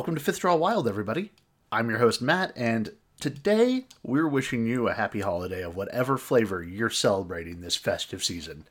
[0.00, 1.30] Welcome to Fifth Draw Wild, everybody.
[1.70, 6.62] I'm your host, Matt, and today we're wishing you a happy holiday of whatever flavor
[6.62, 8.64] you're celebrating this festive season.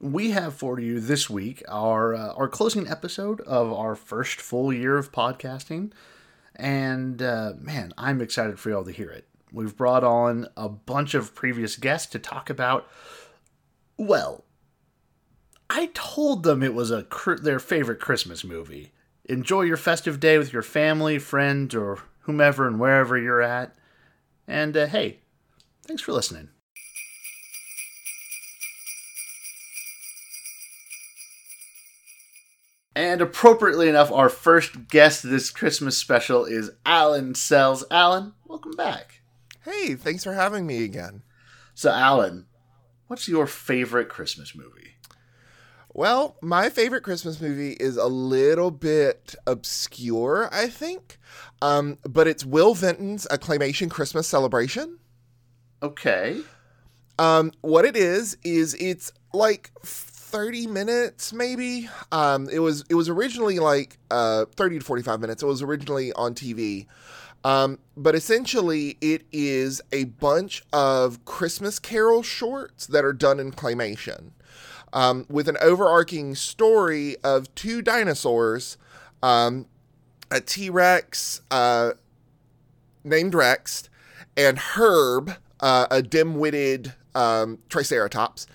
[0.00, 4.72] We have for you this week our uh, our closing episode of our first full
[4.72, 5.92] year of podcasting,
[6.56, 9.28] and uh, man, I'm excited for y'all to hear it.
[9.52, 12.88] We've brought on a bunch of previous guests to talk about,
[13.98, 14.46] well,
[15.68, 17.06] I told them it was a
[17.42, 18.92] their favorite Christmas movie
[19.30, 23.74] enjoy your festive day with your family, friends, or whomever and wherever you're at.
[24.46, 25.20] And uh, hey,
[25.86, 26.48] thanks for listening.
[32.96, 37.84] And appropriately enough, our first guest this Christmas special is Alan Sells.
[37.90, 39.20] Alan, welcome back.
[39.64, 41.22] Hey, thanks for having me again.
[41.72, 42.46] So, Alan,
[43.06, 44.96] what's your favorite Christmas movie?
[46.00, 51.18] Well, my favorite Christmas movie is a little bit obscure, I think,
[51.60, 54.98] um, but it's Will Vinton's A Claymation Christmas Celebration.
[55.82, 56.40] Okay.
[57.18, 63.10] Um, what it is is it's like 30 minutes maybe um, it was it was
[63.10, 66.86] originally like uh, 30 to 45 minutes it was originally on tv
[67.44, 73.52] um, but essentially it is a bunch of christmas carol shorts that are done in
[73.52, 74.30] claymation
[74.92, 78.76] um, with an overarching story of two dinosaurs,
[79.22, 79.66] um,
[80.30, 81.92] a T Rex uh,
[83.04, 83.88] named Rex,
[84.36, 88.46] and Herb, uh, a dim witted um, Triceratops.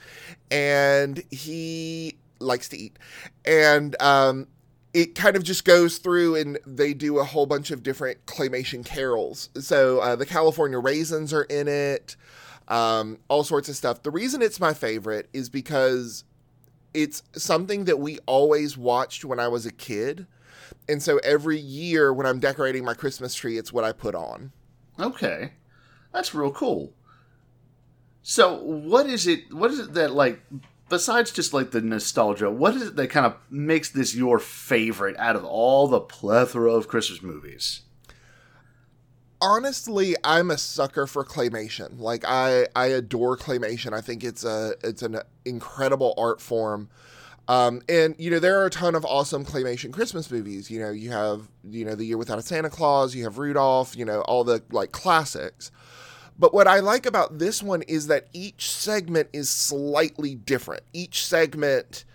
[0.51, 2.97] And he likes to eat.
[3.45, 4.47] And um,
[4.93, 8.85] it kind of just goes through and they do a whole bunch of different claymation
[8.85, 9.49] carols.
[9.55, 12.15] So uh, the California Raisins are in it
[12.67, 14.03] um, all sorts of stuff.
[14.03, 16.23] The reason it's my favorite is because
[16.95, 20.25] it's something that we always watched when I was a kid.
[20.87, 24.51] And so every year when I'm decorating my Christmas tree, it's what I put on.
[24.99, 25.51] Okay.
[26.13, 26.93] That's real cool.
[28.27, 30.41] So, what is it what is it that like
[30.89, 35.15] besides just like the nostalgia, what is it that kind of makes this your favorite
[35.17, 37.81] out of all the plethora of Christmas movies?
[39.41, 41.99] Honestly i'm a sucker for claymation.
[41.99, 43.93] Like i i adore claymation.
[43.93, 46.89] I think it's a it's an incredible art form.
[47.47, 50.71] Um, and you know there are a ton of awesome claymation christmas movies.
[50.71, 53.95] You know you have you know the year without a santa claus you have rudolph
[53.95, 55.71] you know all the like classics.
[56.37, 60.83] But what i like about this one is that each segment is slightly different.
[60.93, 62.05] Each segment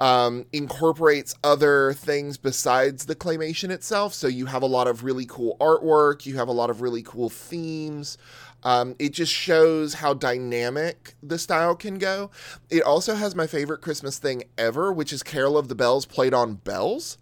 [0.00, 4.14] um, incorporates other things besides the claymation itself.
[4.14, 7.02] So you have a lot of really cool artwork, you have a lot of really
[7.02, 8.18] cool themes.
[8.62, 12.30] Um, it just shows how dynamic the style can go.
[12.70, 16.32] It also has my favorite Christmas thing ever, which is Carol of the Bells played
[16.32, 17.18] on bells.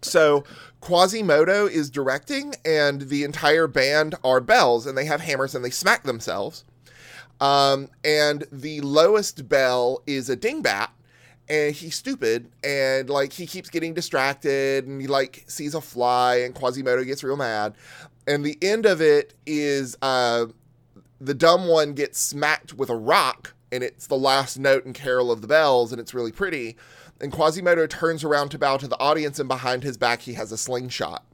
[0.00, 0.44] So
[0.80, 5.70] Quasimodo is directing, and the entire band are bells, and they have hammers and they
[5.70, 6.64] smack themselves.
[7.40, 10.90] Um, and the lowest bell is a dingbat,
[11.48, 16.36] and he's stupid and like he keeps getting distracted and he like sees a fly
[16.36, 17.74] and Quasimodo gets real mad.
[18.26, 20.46] And the end of it is uh
[21.20, 25.30] the dumb one gets smacked with a rock and it's the last note in Carol
[25.30, 26.76] of the Bells and it's really pretty.
[27.20, 30.50] And Quasimodo turns around to bow to the audience and behind his back he has
[30.50, 31.24] a slingshot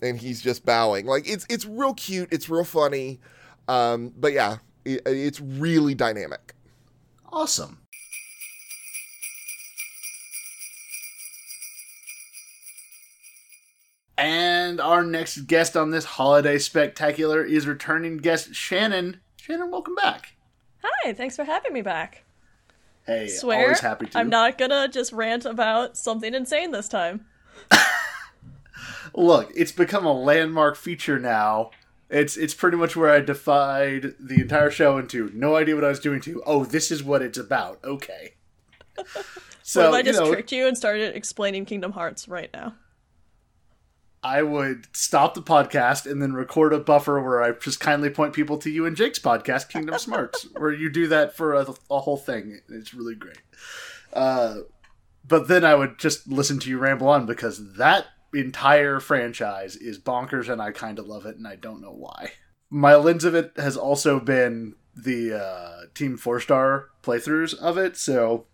[0.00, 1.06] and he's just bowing.
[1.06, 3.20] Like it's it's real cute, it's real funny.
[3.68, 6.54] Um but yeah, it, it's really dynamic.
[7.32, 7.78] Awesome.
[14.18, 19.20] And our next guest on this holiday spectacular is returning guest Shannon.
[19.36, 20.34] Shannon, welcome back.
[20.82, 22.24] Hi, thanks for having me back.
[23.04, 24.18] Hey, Swear, always happy to.
[24.18, 27.26] I'm not gonna just rant about something insane this time.
[29.14, 31.70] Look, it's become a landmark feature now.
[32.08, 35.88] It's it's pretty much where I defied the entire show into no idea what I
[35.88, 36.42] was doing to.
[36.46, 37.80] Oh, this is what it's about.
[37.84, 38.34] Okay.
[39.68, 42.48] So what if I just you know, tricked you and started explaining Kingdom Hearts right
[42.54, 42.74] now?
[44.22, 48.32] I would stop the podcast and then record a buffer where I just kindly point
[48.32, 52.00] people to you and Jake's podcast, Kingdom Smarts, where you do that for a, a
[52.00, 52.60] whole thing.
[52.68, 53.38] It's really great.
[54.12, 54.56] Uh,
[55.26, 59.98] but then I would just listen to you ramble on because that entire franchise is
[59.98, 62.32] bonkers and I kind of love it and I don't know why.
[62.68, 67.96] My lens of it has also been the uh, Team Four Star playthroughs of it,
[67.96, 68.46] so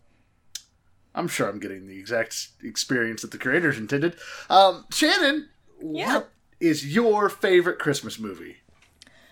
[1.15, 4.15] I'm sure I'm getting the exact experience that the creators intended.
[4.49, 5.49] Um, Shannon,
[5.83, 6.15] yeah.
[6.15, 8.57] what is your favorite Christmas movie?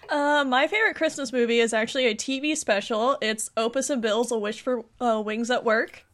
[0.10, 3.18] Uh, my favorite Christmas movie is actually a TV special.
[3.22, 6.06] It's Opus and Bill's A Wish for uh, Wings That Work.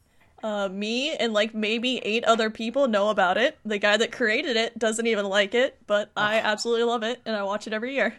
[0.44, 3.57] Uh, me and like maybe eight other people know about it.
[3.66, 7.36] The guy that created it doesn't even like it, but I absolutely love it and
[7.36, 8.16] I watch it every year.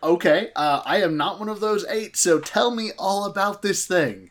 [0.00, 3.86] Okay, uh, I am not one of those eight, so tell me all about this
[3.86, 4.30] thing.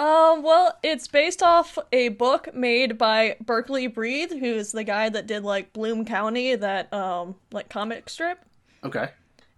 [0.00, 5.26] Um, well, it's based off a book made by Berkeley Breathed, who's the guy that
[5.26, 8.38] did like Bloom County, that um like comic strip.
[8.82, 9.10] Okay.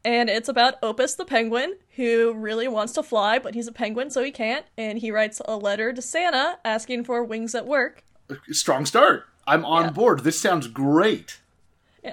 [0.05, 4.11] And it's about Opus the penguin, who really wants to fly, but he's a penguin,
[4.11, 4.67] so he can't.
[4.77, 8.03] And he writes a letter to Santa asking for wings at work.
[8.50, 9.27] Strong start.
[9.47, 9.91] I'm on Yeah.
[9.91, 10.25] board.
[10.25, 11.39] This sounds great.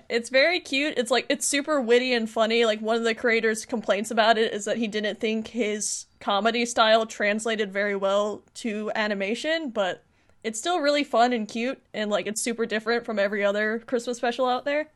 [0.09, 0.97] It's very cute.
[0.97, 2.63] It's like it's super witty and funny.
[2.65, 6.65] Like one of the creators' complaints about it is that he didn't think his comedy
[6.65, 10.03] style translated very well to animation, but
[10.43, 14.17] it's still really fun and cute and like it's super different from every other Christmas
[14.17, 14.89] special out there.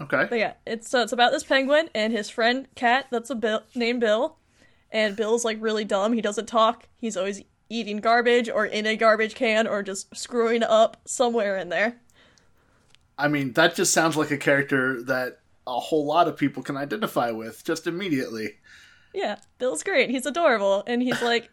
[0.00, 0.26] Okay.
[0.28, 3.62] But yeah, it's so it's about this penguin and his friend Cat that's a Bill
[3.74, 4.36] named Bill.
[4.90, 6.12] And Bill's like really dumb.
[6.12, 6.88] He doesn't talk.
[6.96, 11.68] He's always eating garbage or in a garbage can or just screwing up somewhere in
[11.68, 12.00] there.
[13.18, 16.76] I mean, that just sounds like a character that a whole lot of people can
[16.76, 18.54] identify with just immediately.
[19.12, 20.10] Yeah, Bill's great.
[20.10, 21.50] He's adorable, and he's like,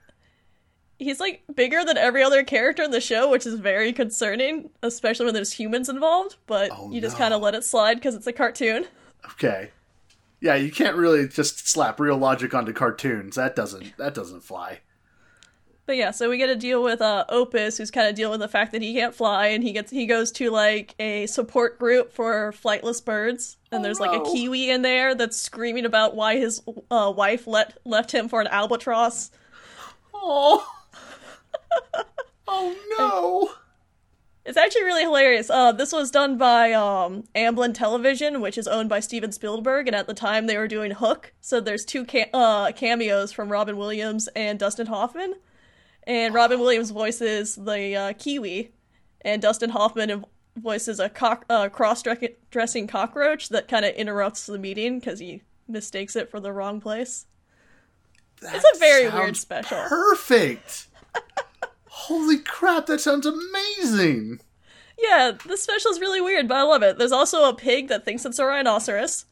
[1.00, 5.26] he's like bigger than every other character in the show, which is very concerning, especially
[5.26, 6.36] when there's humans involved.
[6.48, 7.20] But Oh, you just no.
[7.20, 8.86] kind of let it slide because it's a cartoon.
[9.32, 9.72] Okay.
[10.42, 13.36] Yeah, you can't really just slap real logic onto cartoons.
[13.36, 14.82] That doesn't that doesn't fly.
[15.86, 18.40] But yeah, so we get to deal with uh, Opus, who's kind of dealing with
[18.42, 21.78] the fact that he can't fly, and he gets he goes to like a support
[21.78, 26.16] group for flightless birds, and Oh, there's like a kiwi in there that's screaming about
[26.16, 29.30] why his uh, wife let left him for an albatross.
[30.14, 30.68] Oh.
[32.48, 33.54] oh no.
[34.46, 35.50] It's actually really hilarious.
[35.50, 39.96] Uh, this was done by um, Amblin Television, which is owned by Steven Spielberg, and
[39.96, 41.34] at the time they were doing Hook.
[41.42, 45.34] So there's two ca- uh, cameos from Robin Williams and Dustin Hoffman,
[46.08, 48.72] and Robin Williams voices the uh, Kiwi,
[49.22, 50.26] and Dustin Hoffman
[50.56, 56.16] voices a cock- uh, cross-dressing cockroach that kind of interrupts the meeting because he mistakes
[56.16, 57.26] it for the wrong place.
[58.42, 59.78] That a very weird special.
[59.88, 60.88] Perfect.
[61.90, 64.42] Holy crap, that sounds amazing.
[64.98, 66.98] Yeah, this special is really weird, but I love it.
[66.98, 69.26] There's also a pig that thinks it's a rhinoceros.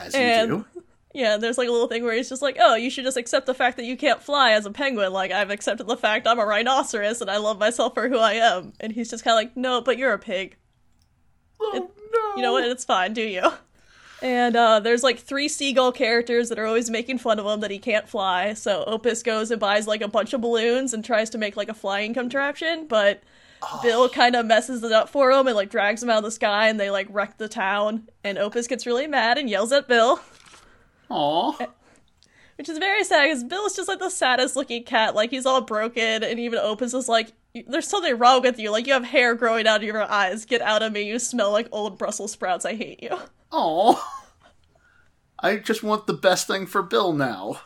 [0.00, 0.77] As you do.
[1.18, 3.46] Yeah, there's like a little thing where he's just like, "Oh, you should just accept
[3.46, 5.12] the fact that you can't fly as a penguin.
[5.12, 8.34] Like I've accepted the fact I'm a rhinoceros and I love myself for who I
[8.34, 10.56] am." And he's just kind of like, "No, but you're a pig.
[11.60, 12.36] Oh no.
[12.36, 12.64] You know what?
[12.66, 13.14] It's fine.
[13.14, 13.50] Do you?"
[14.22, 17.72] And uh, there's like three seagull characters that are always making fun of him that
[17.72, 18.54] he can't fly.
[18.54, 21.68] So Opus goes and buys like a bunch of balloons and tries to make like
[21.68, 23.24] a flying contraption, but
[23.82, 26.30] Bill kind of messes it up for him and like drags him out of the
[26.30, 28.08] sky and they like wreck the town.
[28.22, 30.20] And Opus gets really mad and yells at Bill.
[31.10, 31.56] Aw.
[32.56, 35.14] Which is very sad because Bill is just like the saddest looking cat.
[35.14, 37.32] Like he's all broken, and even Opus is like,
[37.66, 38.72] "There's something wrong with you.
[38.72, 40.44] Like you have hair growing out of your eyes.
[40.44, 41.02] Get out of me.
[41.02, 42.64] You smell like old Brussels sprouts.
[42.64, 43.16] I hate you."
[43.52, 44.14] Aw.
[45.40, 47.60] I just want the best thing for Bill now.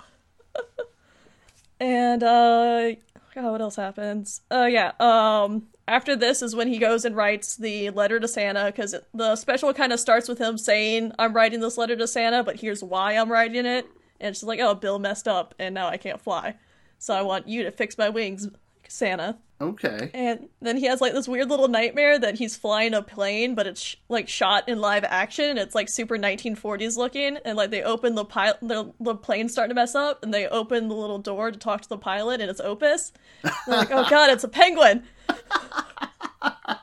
[1.81, 2.93] And uh,
[3.35, 4.43] God, what else happens?
[4.51, 4.93] Uh, yeah.
[5.01, 9.37] Um, after this is when he goes and writes the letter to Santa because the
[9.37, 12.83] special kind of starts with him saying, "I'm writing this letter to Santa, but here's
[12.83, 13.87] why I'm writing it."
[14.21, 16.55] And it's just like, "Oh, Bill messed up, and now I can't fly,
[16.99, 18.49] so I want you to fix my wings,
[18.89, 20.11] Santa." Okay.
[20.13, 23.69] And then he has like this weird little nightmare that he's flying a plane, but
[23.69, 25.57] it's sh- like shot in live action.
[25.57, 29.71] It's like super 1940s looking, and like they open the pilot, the, the plane's starting
[29.71, 32.51] to mess up, and they open the little door to talk to the pilot, and
[32.51, 33.13] it's Opus.
[33.45, 35.05] And they're like, oh god, it's a penguin.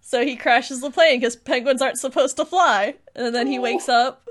[0.00, 3.88] so he crashes the plane because penguins aren't supposed to fly, and then he wakes
[3.88, 4.28] up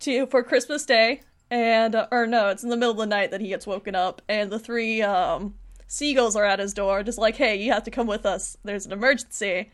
[0.00, 3.30] to for Christmas Day, and uh, or no, it's in the middle of the night
[3.30, 5.54] that he gets woken up, and the three um
[5.92, 8.56] seagulls are at his door, just like, hey, you have to come with us.
[8.64, 9.70] There's an emergency.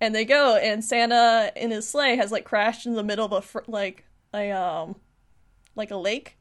[0.00, 3.32] And they go, and Santa in his sleigh has like crashed in the middle of
[3.32, 4.04] a fr- like
[4.34, 4.96] a um
[5.76, 6.38] like a lake,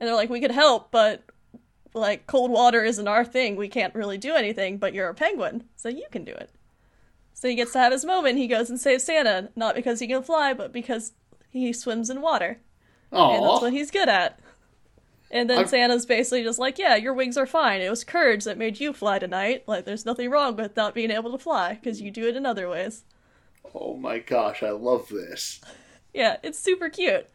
[0.00, 1.22] and they're like, we could help, but
[1.94, 3.56] like cold water isn't our thing.
[3.56, 4.78] We can't really do anything.
[4.78, 6.50] But you're a penguin, so you can do it.
[7.32, 8.38] So he gets to have his moment.
[8.38, 11.12] He goes and saves Santa, not because he can fly, but because
[11.50, 12.60] he swims in water,
[13.10, 14.38] and that's what he's good at.
[15.30, 17.80] And then I'm- Santa's basically just like, yeah, your wings are fine.
[17.80, 19.64] It was courage that made you fly tonight.
[19.66, 22.46] Like, there's nothing wrong with not being able to fly, because you do it in
[22.46, 23.04] other ways.
[23.74, 25.60] Oh my gosh, I love this.
[26.12, 27.28] Yeah, it's super cute.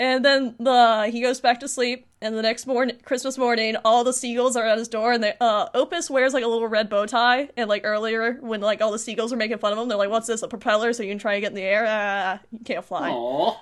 [0.00, 4.04] And then the he goes back to sleep, and the next morning, Christmas morning, all
[4.04, 6.88] the seagulls are at his door, and they, uh, Opus wears like a little red
[6.88, 7.48] bow tie.
[7.56, 10.10] And like earlier, when like all the seagulls were making fun of him, they're like,
[10.10, 10.42] "What's this?
[10.42, 10.92] A propeller?
[10.92, 11.84] So you can try and get in the air?
[11.88, 13.60] Ah, you can't fly." Aw.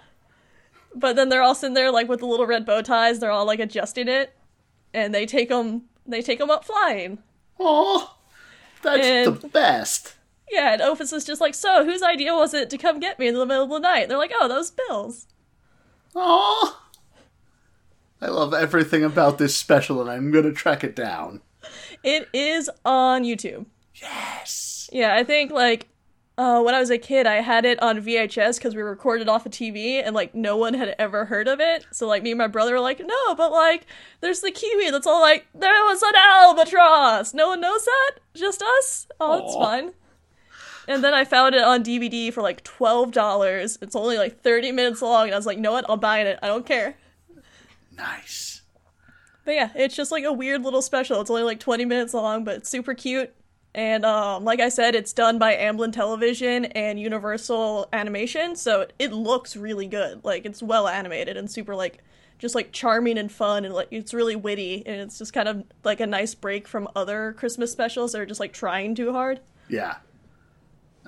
[0.95, 3.19] But then they're all sitting there like with the little red bow ties.
[3.19, 4.37] They're all like adjusting it,
[4.93, 5.83] and they take them.
[6.07, 7.19] They take them up flying.
[7.59, 8.15] Oh,
[8.83, 10.13] that's And- the best.
[10.53, 13.27] Yeah, and Opus is just like, so whose idea was it to come get me
[13.27, 14.09] in the middle of the night?
[14.09, 15.27] They're like, oh, those Bill's.
[16.19, 16.81] Oh,
[18.23, 21.43] I love everything about this special, and I'm gonna track it down.
[22.03, 23.67] It is on YouTube.
[23.95, 24.89] Yes.
[24.93, 25.89] Yeah, I think like
[26.39, 29.45] uh, when I was a kid, I had it on VHS because we recorded off
[29.45, 31.87] a TV, and like no one had ever heard of it.
[31.93, 33.87] So like me and my brother were like, no, but like
[34.23, 37.35] there's the kiwi that's all like there was an albatross.
[37.35, 39.07] No one knows that, just us.
[39.21, 39.93] Oh, it's fine.
[40.89, 43.79] And then I found it on DVD for like twelve dollars.
[43.83, 45.87] It's only like thirty minutes long, and I was like, you know what?
[45.89, 46.39] I'll buy it.
[46.43, 46.97] I don't care.
[47.97, 48.63] Nice.
[49.45, 51.21] But yeah, it's just like a weird little special.
[51.21, 53.33] It's only like 20 minutes long, but it's super cute.
[53.77, 58.93] And um, like I said, it's done by Amblin Television and Universal Animation, so it,
[58.99, 60.25] it looks really good.
[60.25, 62.03] Like it's well animated and super like
[62.39, 65.65] just like charming and fun and like it's really witty and it's just kind of
[65.85, 69.41] like a nice break from other Christmas specials that are just like trying too hard.
[69.69, 69.97] Yeah.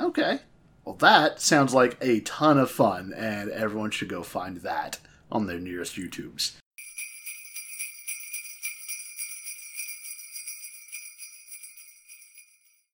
[0.00, 0.40] Okay.
[0.84, 4.98] Well, that sounds like a ton of fun, and everyone should go find that
[5.30, 6.56] on their nearest YouTubes.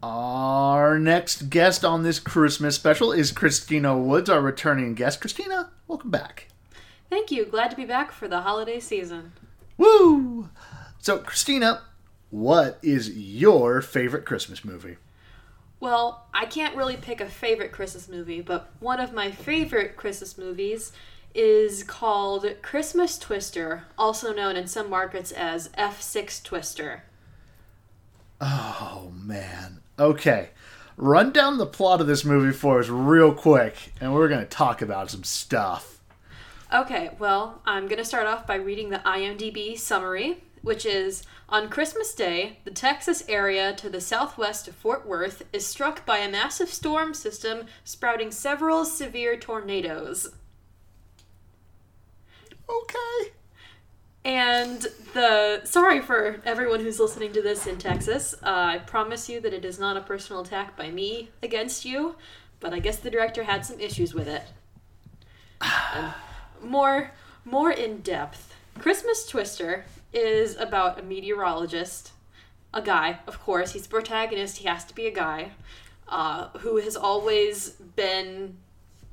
[0.02, 5.20] Our next guest on this Christmas special is Christina Woods, our returning guest.
[5.20, 6.48] Christina, welcome back.
[7.08, 7.46] Thank you.
[7.46, 9.32] Glad to be back for the holiday season.
[9.78, 10.50] Woo!
[10.98, 11.82] So, Christina,
[12.30, 14.96] what is your favorite Christmas movie?
[15.84, 20.38] Well, I can't really pick a favorite Christmas movie, but one of my favorite Christmas
[20.38, 20.92] movies
[21.34, 27.02] is called Christmas Twister, also known in some markets as F6 Twister.
[28.40, 29.82] Oh man.
[29.98, 30.48] Okay.
[30.96, 34.80] Run down the plot of this movie for us real quick, and we're gonna talk
[34.80, 36.00] about some stuff.
[36.72, 41.68] Okay, well, I'm going to start off by reading the IMDb summary, which is On
[41.68, 46.30] Christmas Day, the Texas area to the southwest of Fort Worth is struck by a
[46.30, 50.32] massive storm system sprouting several severe tornadoes.
[52.68, 53.32] Okay.
[54.24, 58.34] And the sorry for everyone who's listening to this in Texas.
[58.42, 62.16] Uh, I promise you that it is not a personal attack by me against you,
[62.58, 64.42] but I guess the director had some issues with it.
[66.62, 67.10] More
[67.44, 68.54] more in depth.
[68.78, 72.12] Christmas Twister is about a meteorologist,
[72.72, 73.72] a guy, of course.
[73.72, 74.58] He's the protagonist.
[74.58, 75.50] He has to be a guy
[76.08, 78.56] uh, who has always been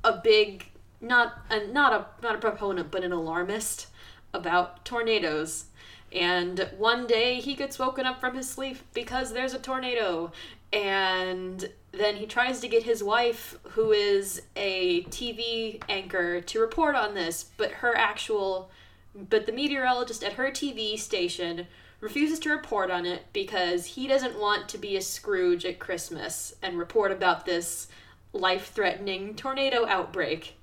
[0.04, 0.66] a big
[1.00, 3.88] not a not a not a proponent but an alarmist
[4.32, 5.66] about tornadoes
[6.12, 10.30] and one day he gets woken up from his sleep because there's a tornado
[10.72, 16.94] and then he tries to get his wife who is a TV anchor to report
[16.94, 18.70] on this but her actual
[19.14, 21.66] but the meteorologist at her TV station
[22.00, 26.54] refuses to report on it because he doesn't want to be a Scrooge at Christmas
[26.62, 27.88] and report about this
[28.32, 30.58] life-threatening tornado outbreak.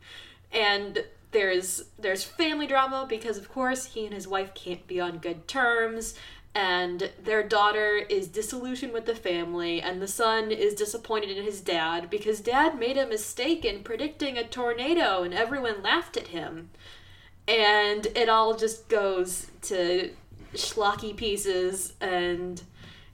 [0.52, 5.20] And there's there's family drama because of course he and his wife can't be on
[5.20, 6.16] good terms
[6.56, 11.62] and their daughter is disillusioned with the family and the son is disappointed in his
[11.62, 16.72] dad because dad made a mistake in predicting a tornado and everyone laughed at him
[17.50, 20.12] and it all just goes to
[20.54, 22.62] schlocky pieces and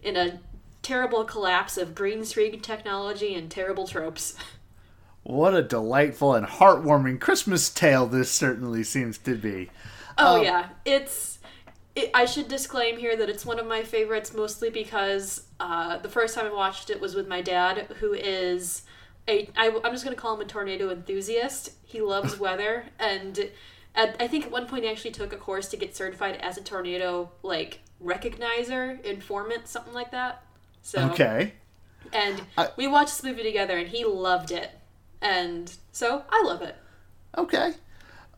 [0.03, 0.39] in a
[0.83, 4.35] terrible collapse of green screen technology and terrible tropes.
[5.23, 9.71] What a delightful and heartwarming Christmas tale this certainly seems to be.
[10.17, 11.39] Oh Um, yeah, it's.
[11.95, 16.09] It, I should disclaim here that it's one of my favorites, mostly because uh, the
[16.09, 18.83] first time I watched it was with my dad, who is
[19.27, 19.49] a.
[19.57, 21.71] I, I'm just gonna call him a tornado enthusiast.
[21.83, 23.49] He loves weather, and
[23.95, 26.57] at, I think at one point he actually took a course to get certified as
[26.57, 30.43] a tornado like recognizer, informant, something like that.
[30.81, 31.53] So Okay.
[32.13, 34.71] and I- we watched this movie together, and he loved it,
[35.21, 36.75] and so I love it.
[37.37, 37.73] Okay.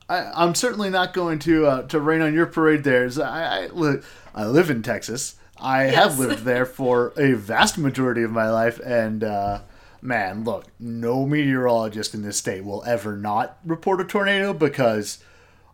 [0.09, 2.83] I, I'm certainly not going to uh, to rain on your parade.
[2.85, 3.99] There, As I I, li-
[4.33, 5.35] I live in Texas.
[5.59, 9.61] I have lived there for a vast majority of my life, and uh,
[10.01, 15.21] man, look, no meteorologist in this state will ever not report a tornado because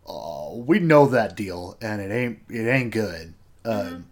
[0.08, 3.34] uh, we know that deal, and it ain't it ain't good.
[3.66, 4.06] Um,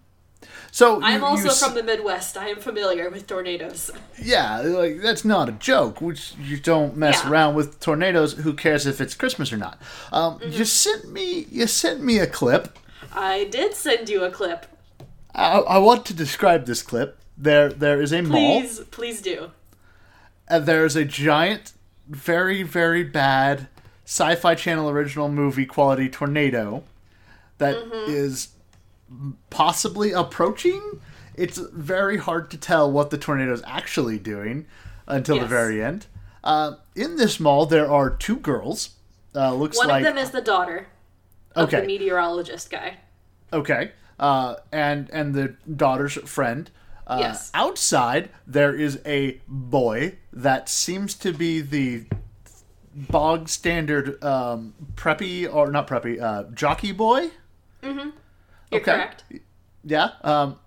[0.71, 1.03] so Mm-hmm.
[1.03, 2.37] I'm you- also you from the Midwest.
[2.37, 3.91] I am familiar with tornadoes.
[4.21, 6.01] yeah, like that's not a joke.
[6.01, 7.29] Which you don't mess Yeah.
[7.29, 8.33] around with tornadoes.
[8.33, 9.79] Who cares if it's Christmas or not?
[10.11, 10.51] Um, Mm-hmm.
[10.51, 12.77] You sent me you sent me a clip.
[13.13, 14.65] I did send you a clip.
[15.35, 17.17] I, I want to describe this clip.
[17.37, 18.61] There there is a mall.
[18.61, 19.51] Please, please do.
[20.47, 21.73] And there is a giant,
[22.07, 23.67] very very bad
[24.05, 26.83] sci-fi channel original movie quality tornado
[27.57, 28.11] that Mm-hmm.
[28.11, 28.49] is
[29.49, 31.01] possibly approaching.
[31.35, 34.65] it's very hard to tell what the tornado is actually doing
[35.07, 36.05] until the very end.
[36.43, 38.91] Uh, in this mall, there are two girls.
[39.35, 40.87] Uh, looks One like of them is the daughter
[41.55, 41.81] of Okay.
[41.81, 42.97] the meteorologist guy.
[43.53, 43.91] Okay.
[44.19, 46.69] Uh, and and the daughter's friend.
[47.07, 47.51] Uh, Yes.
[47.53, 52.05] Outside there is a boy that seems to be the
[52.95, 57.31] bog standard um, preppy or not preppy uh, jockey boy.
[57.81, 58.11] You're
[58.73, 58.81] Okay.
[58.83, 59.23] correct.
[59.83, 60.11] Yeah.
[60.23, 60.57] Um,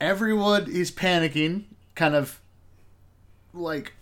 [0.00, 2.40] everyone is panicking, kind of
[3.52, 3.92] like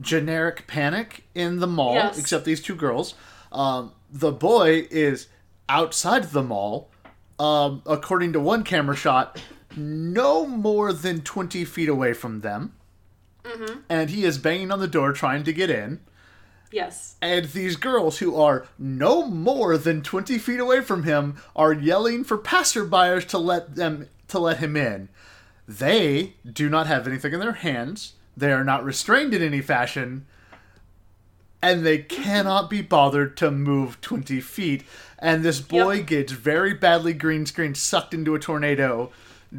[0.00, 2.18] generic panic in the mall, Yes.
[2.18, 3.14] except these two girls.
[3.52, 5.28] Um, the boy is
[5.68, 6.90] outside the mall,
[7.38, 9.40] um, according to one camera shot,
[9.76, 12.72] no more than 20 feet away from them.
[13.48, 13.80] Mm-hmm.
[13.88, 16.00] And he is banging on the door trying to get in.
[16.70, 17.16] Yes.
[17.22, 22.24] And these girls, who are no more than 20 feet away from him, are yelling
[22.24, 25.08] for passerbyers to let them to let him in.
[25.66, 28.14] They do not have anything in their hands.
[28.36, 30.26] They are not restrained in any fashion.
[31.62, 32.22] And they mm-hmm.
[32.22, 34.84] cannot be bothered to move 20 feet.
[35.18, 36.06] And this boy Yep.
[36.06, 39.10] gets very badly green screen sucked into a tornado,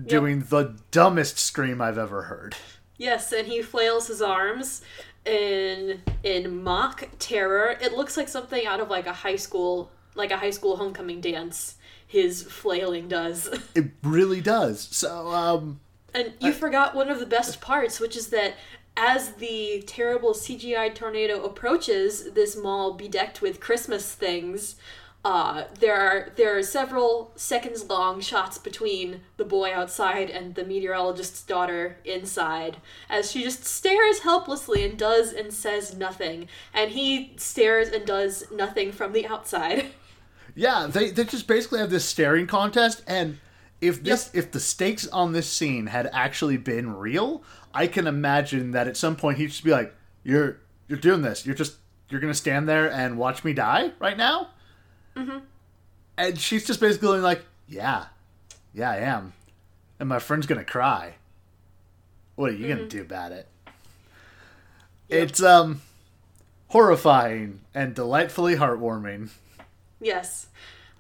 [0.06, 2.56] doing the dumbest scream I've ever heard.
[3.00, 4.84] Yes, and he flails his arms
[5.26, 7.78] in in mock terror.
[7.82, 11.22] It looks like something out of like a high school like a high school homecoming
[11.22, 11.76] dance.
[12.06, 13.50] His flailing does.
[13.76, 14.82] It really does.
[14.92, 15.80] So, um,
[16.14, 18.56] And you forgot one of the best parts, which is that
[18.98, 24.76] as the terrible CGI tornado approaches this mall bedecked with Christmas things,
[25.26, 30.64] uh, there are there are several seconds long shots between the boy outside and the
[30.64, 32.78] meteorologist's daughter inside
[33.10, 38.46] as she just stares helplessly and does and says nothing and he stares and does
[38.52, 39.88] nothing from the outside
[40.56, 43.40] Yeah, they, they just basically have this staring contest, and
[43.80, 48.72] if this if the stakes on this scene had actually been real, I can imagine
[48.72, 50.58] that at some point he'd just be like, "You're
[50.90, 51.46] you're doing this.
[51.46, 51.76] You're just
[52.10, 54.50] you're gonna stand there and watch me die right now."
[55.16, 55.40] Mm-hmm.
[56.18, 58.06] And she's just basically like, "Yeah,
[58.74, 59.34] yeah, I am,"
[60.00, 61.16] and my friend's gonna cry.
[62.36, 63.48] What are you gonna do about it?
[65.10, 65.82] It's um
[66.70, 69.30] horrifying and delightfully heartwarming.
[70.00, 70.48] Yes.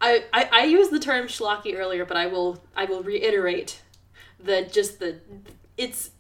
[0.02, 3.82] I, I, I used the term schlocky earlier, but I will I will reiterate
[4.40, 5.20] that just the
[5.78, 6.12] it's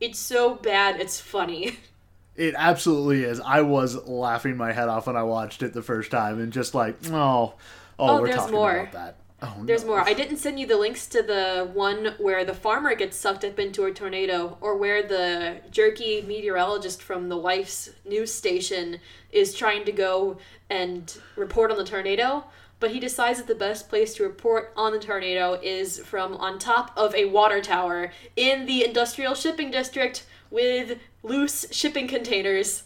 [0.00, 1.78] it's so bad it's funny.
[2.38, 3.40] It absolutely is.
[3.40, 6.74] I was laughing my head off when I watched it the first time, and just
[6.74, 7.54] like, oh, oh,
[7.98, 8.76] Oh, we're there's talking more.
[8.80, 9.16] about that.
[9.40, 9.90] Oh, There's no.
[9.90, 10.00] more.
[10.00, 13.58] I didn't send you the links to the one where the farmer gets sucked up
[13.58, 18.98] into a tornado, or where the jerky meteorologist from the wife's news station
[19.32, 20.38] is trying to go
[20.70, 22.44] and report on the tornado.
[22.80, 26.60] But he decides that the best place to report on the tornado is from on
[26.60, 32.84] top of a water tower in the industrial shipping district with loose shipping containers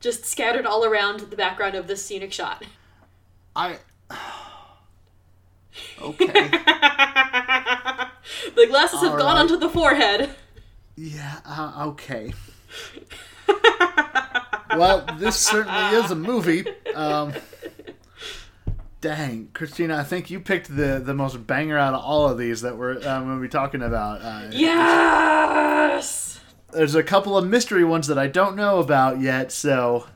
[0.00, 2.64] just scattered all around the background of this scenic shot.
[3.56, 3.78] I.
[6.02, 6.50] okay.
[8.54, 9.40] The glasses have All gone right.
[9.42, 10.30] onto the forehead.
[10.96, 11.40] Yeah.
[11.46, 12.32] Uh, okay.
[14.76, 16.64] well, this certainly is a movie.
[16.94, 17.32] Um,
[19.00, 22.60] dang, Christina, I think you picked the the most banger out of all of these
[22.62, 24.20] that we're um, going to be talking about.
[24.22, 26.37] Uh, Yes.
[26.72, 30.06] There's a couple of mystery ones that I don't know about yet, so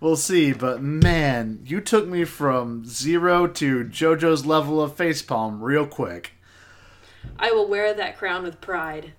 [0.00, 0.52] we'll see.
[0.52, 6.32] But man, you took me from zero to JoJo's level of facepalm real quick.
[7.38, 9.12] I will wear that crown with pride.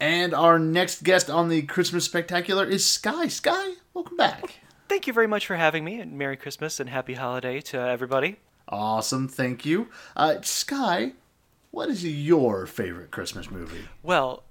[0.00, 3.28] And our next guest on the Christmas Spectacular is Sky.
[3.28, 4.60] Sky, welcome back.
[4.88, 8.38] Thank you very much for having me, and Merry Christmas and Happy Holiday to everybody.
[8.70, 9.88] Awesome, thank you.
[10.16, 11.12] Uh, Sky,
[11.72, 13.82] what is your favorite Christmas movie?
[14.02, 14.44] Well,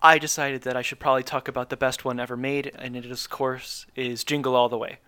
[0.00, 3.10] I decided that I should probably talk about the best one ever made, and it
[3.10, 4.98] of course is Jingle All the Way.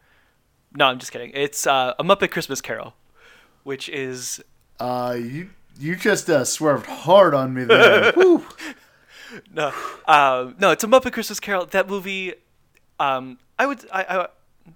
[0.74, 1.30] No, I'm just kidding.
[1.34, 2.94] It's uh, A Muppet Christmas Carol,
[3.62, 4.42] which is
[4.80, 8.12] Uh, you you just uh, swerved hard on me there.
[9.52, 9.74] No,
[10.06, 11.66] uh, no, it's a Muppet Christmas Carol.
[11.66, 12.32] That movie,
[12.98, 14.26] um, I would, I, I,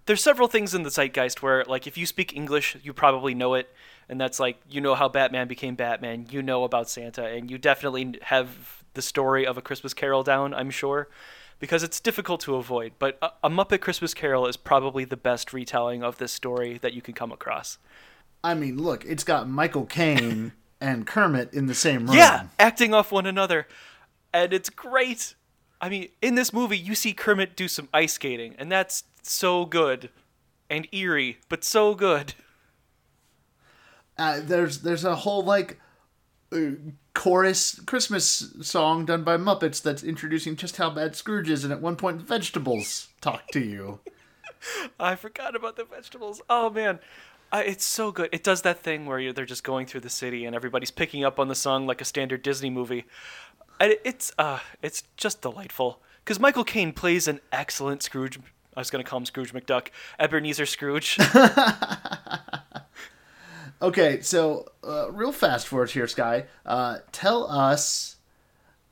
[0.07, 3.55] there's several things in the zeitgeist where, like, if you speak English, you probably know
[3.55, 3.73] it,
[4.09, 7.59] and that's like, you know how Batman became Batman, you know about Santa, and you
[7.59, 10.53] definitely have the story of a Christmas Carol down.
[10.55, 11.09] I'm sure,
[11.59, 12.93] because it's difficult to avoid.
[12.99, 16.93] But a, a Muppet Christmas Carol is probably the best retelling of this story that
[16.93, 17.79] you can come across.
[18.45, 22.17] I mean, look, it's got Michael Caine and Kermit in the same room.
[22.17, 23.67] Yeah, acting off one another.
[24.35, 25.35] And it's great.
[25.81, 29.65] I mean, in this movie, you see Kermit do some ice skating, and that's so
[29.65, 30.11] good
[30.71, 32.35] and eerie, but so good.
[34.19, 35.81] Uh, there's there's a whole like
[36.53, 36.73] uh,
[37.15, 41.81] chorus Christmas song done by Muppets that's introducing just how bad Scrooge is, and at
[41.81, 44.01] one point vegetables talk to you.
[45.01, 46.43] I forgot about the vegetables.
[46.49, 47.01] Oh man,
[47.51, 48.29] uh, it's so good.
[48.33, 51.25] It does that thing where you they're just going through the city and everybody's picking
[51.25, 53.05] up on the song like a standard Disney movie.
[53.81, 58.39] And it- it's uh, it's just delightful because Michael Caine plays an excellent Scrooge.
[58.77, 61.19] I was gonna call him Scrooge McDuck, Ebenezer Scrooge.
[63.83, 66.45] Okay, so uh, real fast forward here, Sky.
[66.65, 68.17] Uh, tell us,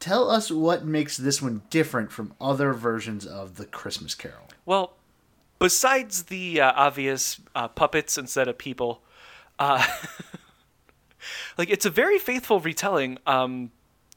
[0.00, 4.48] tell us what makes this one different from other versions of the Christmas Carol.
[4.66, 4.94] Well,
[5.60, 9.00] besides the uh, obvious uh, puppets instead of people,
[9.60, 9.86] uh,
[11.56, 13.18] like it's a very faithful retelling.
[13.28, 13.70] Um,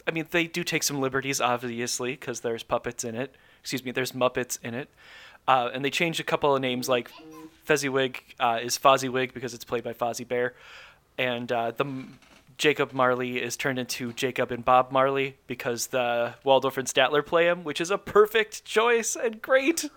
[0.07, 3.35] I mean, they do take some liberties, obviously, because there's puppets in it.
[3.61, 4.89] Excuse me, there's Muppets in it,
[5.47, 6.89] uh, and they changed a couple of names.
[6.89, 7.11] Like
[7.63, 10.53] Fezziwig uh, is Fozziwig because it's played by Fozzie Bear,
[11.17, 12.05] and uh, the
[12.57, 17.47] Jacob Marley is turned into Jacob and Bob Marley because the Waldorf and Statler play
[17.47, 19.89] him, which is a perfect choice and great.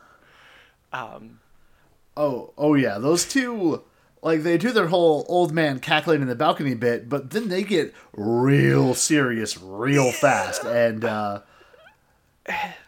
[2.16, 3.82] Oh, oh yeah, those two,
[4.22, 7.62] like they do their whole old man cackling in the balcony bit, but then they
[7.62, 11.40] get real serious real fast, and uh,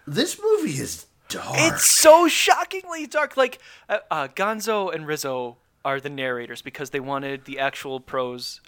[0.07, 1.56] this movie is dark.
[1.58, 3.36] It's so shockingly dark.
[3.36, 8.60] Like uh, uh, Gonzo and Rizzo are the narrators because they wanted the actual prose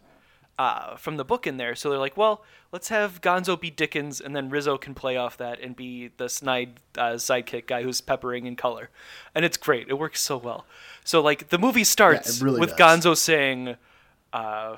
[0.58, 1.74] uh, from the book in there.
[1.74, 5.38] So they're like, well, let's have Gonzo be Dickens, and then Rizzo can play off
[5.38, 8.90] that and be the snide uh, sidekick guy who's peppering in color,
[9.34, 9.88] and it's great.
[9.88, 10.66] It works so well.
[11.02, 12.78] So like the movie starts really with does.
[13.04, 13.76] Gonzo saying,
[14.32, 14.76] uh,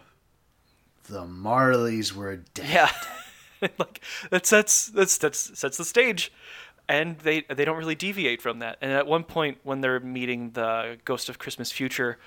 [1.09, 2.69] the Marleys were dead.
[2.71, 6.33] Yeah, like that sets that's that's sets the stage,
[6.89, 8.79] and they they don't really deviate from that.
[8.81, 12.19] And at one point, when they're meeting the Ghost of Christmas Future,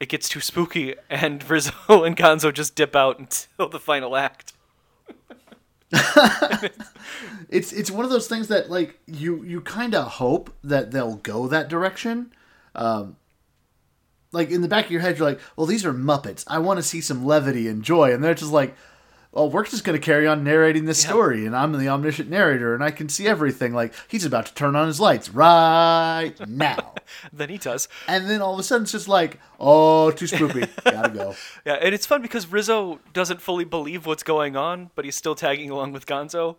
[0.00, 4.52] it gets too spooky, and Rizzo and Gonzo just dip out until the final act.
[7.50, 11.16] it's it's one of those things that like you you kind of hope that they'll
[11.16, 12.32] go that direction
[12.74, 13.14] um
[14.30, 16.78] like in the back of your head you're like well these are muppets i want
[16.78, 18.74] to see some levity and joy and they're just like
[19.32, 22.74] well we're just going to carry on narrating this story and i'm the omniscient narrator
[22.74, 26.94] and i can see everything like he's about to turn on his lights right now
[27.32, 27.88] Then he does.
[28.06, 31.34] and then all of a sudden it's just like oh too spooky gotta go
[31.66, 35.34] Yeah, and it's fun because Rizzo doesn't fully believe what's going on, but he's still
[35.34, 36.56] tagging along with Gonzo.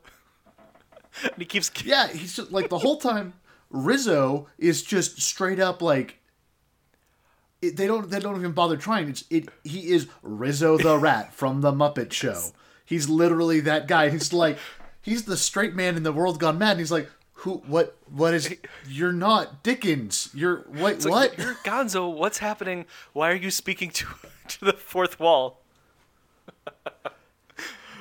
[1.23, 3.33] and he keeps Yeah, he's just like the whole time.
[3.69, 6.19] Rizzo is just straight up like.
[7.61, 8.09] It, they don't.
[8.09, 9.09] They don't even bother trying.
[9.09, 9.49] It's it.
[9.63, 12.41] He is Rizzo the Rat from the Muppet Show.
[12.85, 14.09] He's literally that guy.
[14.09, 14.57] He's like,
[15.01, 16.71] he's the straight man in the world gone mad.
[16.71, 17.63] And he's like, who?
[17.67, 17.97] What?
[18.09, 18.53] What is?
[18.87, 20.29] You're not Dickens.
[20.33, 20.93] You're what?
[20.93, 21.39] It's like, what?
[21.39, 22.13] You're Gonzo.
[22.13, 22.85] What's happening?
[23.13, 24.05] Why are you speaking to
[24.47, 25.61] to the fourth wall?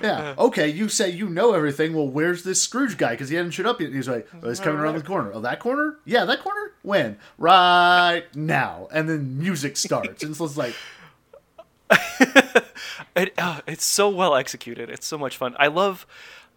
[0.02, 0.34] Yeah.
[0.36, 0.68] Okay.
[0.68, 1.94] You say you know everything.
[1.94, 3.10] Well, where's this Scrooge guy?
[3.12, 3.86] Because he hasn't showed up yet.
[3.86, 5.30] And he's like, oh, he's coming around the corner.
[5.32, 5.98] Oh, that corner?
[6.04, 6.72] Yeah, that corner.
[6.82, 7.18] When?
[7.38, 8.88] Right now.
[8.92, 10.74] And then music starts, and so it's like,
[13.14, 14.88] It, uh, it's so well executed.
[14.88, 15.54] It's so much fun.
[15.58, 16.06] I love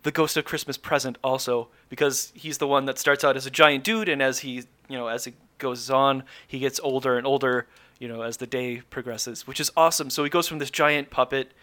[0.04, 3.52] the Ghost of Christmas Present also because he's the one that starts out as a
[3.52, 7.28] giant dude, and as he, you know, as it goes on, he gets older and
[7.28, 7.68] older.
[8.00, 10.10] You know, as the day progresses, which is awesome.
[10.10, 11.54] So he goes from this giant puppet,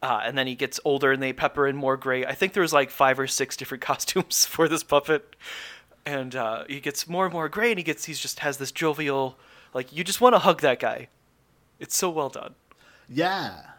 [0.00, 2.24] uh, and then he gets older, and they pepper in more gray.
[2.24, 5.36] I think there was like five or six different costumes for this puppet,
[6.06, 8.72] and uh, he gets more and more gray, and he gets he's just has this
[8.72, 9.36] jovial,
[9.74, 11.08] like you just want to hug that guy.
[11.78, 12.54] It's so well done.
[13.08, 13.71] Yeah.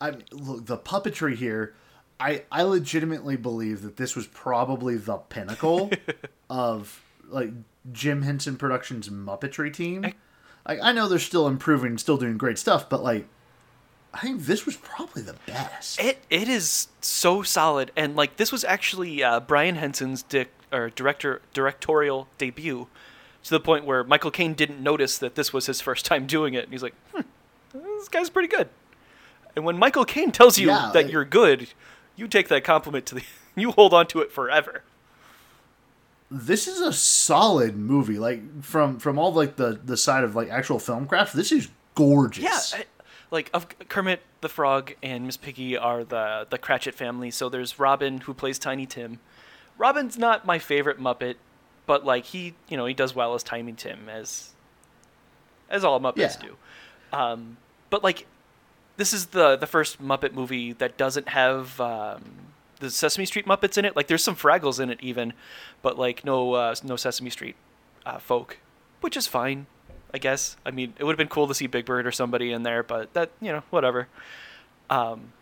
[0.00, 1.74] I mean, look, the puppetry here,
[2.18, 5.90] I I legitimately believe that this was probably the pinnacle
[6.50, 7.50] of like
[7.92, 10.12] Jim Henson Productions Muppetry team.
[10.66, 13.26] Like I know they're still improving, still doing great stuff, but like
[14.12, 16.00] I think this was probably the best.
[16.00, 20.24] It it is so solid, and like this was actually uh, Brian Henson's
[20.72, 22.88] or director directorial debut,
[23.44, 26.54] to the point where Michael Caine didn't notice that this was his first time doing
[26.54, 27.22] it, and he's like, hmm,
[27.72, 28.68] "This guy's pretty good."
[29.60, 31.68] And when Michael Caine tells you Yeah, that it- you're good,
[32.16, 33.22] you take that compliment to the
[33.56, 34.82] you hold on to it forever.
[36.30, 38.18] This is a solid movie.
[38.18, 41.68] Like from from all like the the side of like actual film craft, this is
[41.94, 42.42] gorgeous.
[42.72, 42.84] Yeah, I,
[43.30, 47.30] like of Kermit the Frog and Miss Piggy are the the Cratchit family.
[47.30, 49.18] So there's Robin who plays Tiny Tim.
[49.76, 51.34] Robin's not my favorite Muppet,
[51.84, 54.50] but like he, you know, he does well as Tiny Tim as
[55.68, 56.48] as all Muppets Yeah.
[56.48, 56.56] do.
[57.12, 57.56] Um,
[57.90, 58.26] but like
[59.00, 62.22] this is the the first Muppet movie that doesn't have um,
[62.80, 63.96] the Sesame Street Muppets in it.
[63.96, 65.32] Like there's some Fraggles in it even,
[65.80, 67.56] but like no uh, no Sesame Street
[68.04, 68.58] uh, folk,
[69.00, 69.66] which is fine.
[70.12, 70.58] I guess.
[70.66, 72.82] I mean, it would have been cool to see Big Bird or somebody in there,
[72.82, 74.06] but that you know, whatever.
[74.90, 75.32] Um,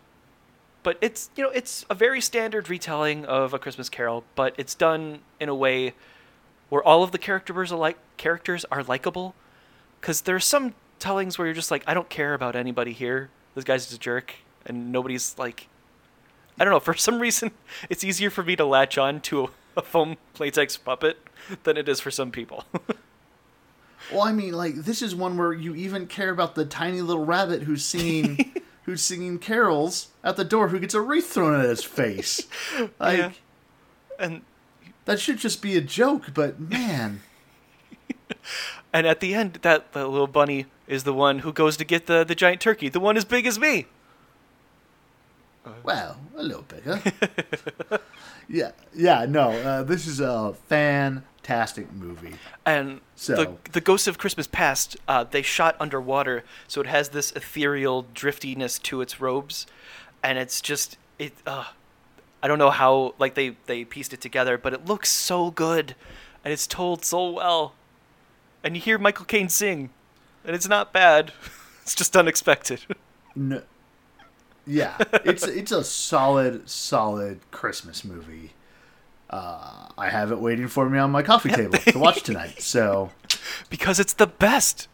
[0.81, 4.73] but it's you know, it's a very standard retelling of A Christmas Carol, but it's
[4.73, 5.95] done in a way
[6.69, 9.35] where all of the characters are like characters are likable.
[9.99, 13.29] Because there's some tellings where you're just like, I don't care about anybody here.
[13.55, 14.35] This guy's just a jerk,
[14.65, 15.67] and nobody's like,
[16.59, 16.79] I don't know.
[16.79, 17.51] For some reason,
[17.89, 21.17] it's easier for me to latch on to a, a foam latex puppet
[21.63, 22.65] than it is for some people.
[24.11, 27.25] Well, I mean, like this is one where you even care about the tiny little
[27.25, 31.65] rabbit who's singing, who's singing carols at the door, who gets a wreath thrown at
[31.69, 32.47] his face.
[32.99, 33.31] Like Yeah.
[34.17, 34.41] and
[35.05, 37.21] that should just be a joke, but man,
[38.91, 42.07] and at the end, that, that little bunny is the one who goes to get
[42.07, 43.85] the, the giant turkey, the one as big as me.
[45.83, 46.99] well, a little bigger.
[48.49, 52.33] yeah, yeah, no, uh, this is a fantastic movie.
[52.65, 57.09] And So- the the Ghosts of Christmas Past, uh, they shot underwater, so it has
[57.09, 59.67] this ethereal driftiness to its robes,
[60.23, 61.33] and it's just it.
[61.45, 61.65] Uh,
[62.41, 65.93] I don't know how like they they pieced it together, but it looks so good,
[66.43, 67.73] and it's told so well,
[68.63, 69.89] and you hear Michael Caine sing,
[70.45, 71.33] and it's not bad.
[71.83, 72.81] It's just unexpected.
[73.35, 73.63] No,
[74.67, 78.51] yeah, it's it's a solid, solid Christmas movie.
[79.29, 82.55] Uh, I have it waiting for me on my coffee table to watch tonight.
[82.61, 83.09] So
[83.71, 84.87] because it's the best.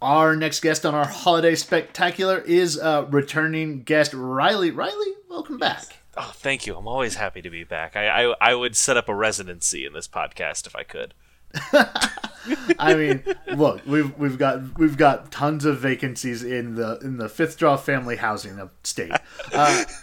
[0.00, 4.70] Our next guest on our holiday spectacular is uh, returning guest Riley.
[4.70, 6.01] Riley, welcome back.
[6.16, 6.76] Oh, thank you.
[6.76, 7.96] I'm always happy to be back.
[7.96, 11.14] I, I I would set up a residency in this podcast if I could.
[12.78, 13.22] I mean,
[13.56, 17.76] look, we've we've got we've got tons of vacancies in the in the fifth draw
[17.76, 19.12] family housing of state.
[19.52, 19.84] Uh,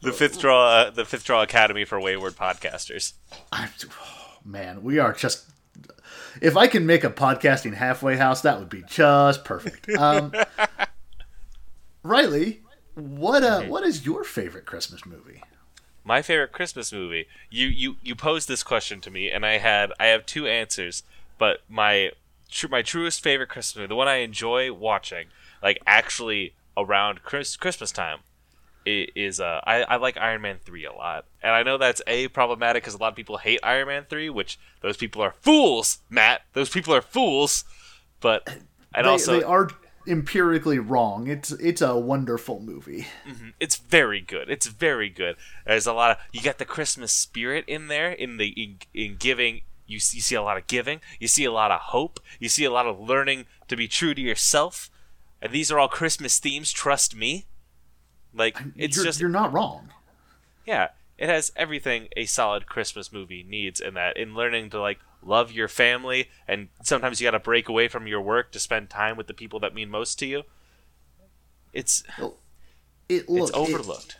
[0.00, 3.12] The fifth draw, uh, the fifth draw academy for wayward podcasters.
[3.52, 5.44] I, oh, man, we are just.
[6.40, 9.88] If I can make a podcasting halfway house, that would be just perfect.
[9.90, 10.32] Um,
[12.02, 12.62] Riley,
[12.94, 15.42] what uh, what is your favorite Christmas movie?
[16.04, 17.26] My favorite Christmas movie.
[17.50, 21.02] You you you posed this question to me, and I had I have two answers.
[21.38, 22.12] But my
[22.50, 25.26] tr- my truest favorite Christmas movie, the one I enjoy watching,
[25.62, 28.18] like actually around Chris- Christmas time,
[28.84, 32.28] is uh I, I like Iron Man three a lot, and I know that's a
[32.28, 35.98] problematic because a lot of people hate Iron Man three, which those people are fools,
[36.08, 36.42] Matt.
[36.54, 37.64] Those people are fools.
[38.20, 38.46] But
[38.94, 39.70] and They, also they are
[40.06, 41.28] empirically wrong.
[41.28, 43.06] It's it's a wonderful movie.
[43.28, 43.50] Mm-hmm.
[43.60, 44.50] it's very good.
[44.50, 45.36] It's very good.
[45.66, 49.16] There's a lot of you got the Christmas spirit in there in the in, in
[49.16, 49.62] giving.
[49.86, 51.00] You see, you see a lot of giving.
[51.18, 52.20] You see a lot of hope.
[52.38, 54.90] You see a lot of learning to be true to yourself.
[55.42, 56.70] And these are all Christmas themes.
[56.72, 57.46] Trust me.
[58.32, 59.90] Like it's you're, just you're not wrong.
[60.66, 60.88] yeah.
[61.18, 64.16] It has everything a solid Christmas movie needs in that.
[64.16, 68.06] In learning to like love your family, and sometimes you got to break away from
[68.06, 70.42] your work to spend time with the people that mean most to you.
[71.72, 72.02] It's
[73.08, 74.16] It look, it's it- overlooked.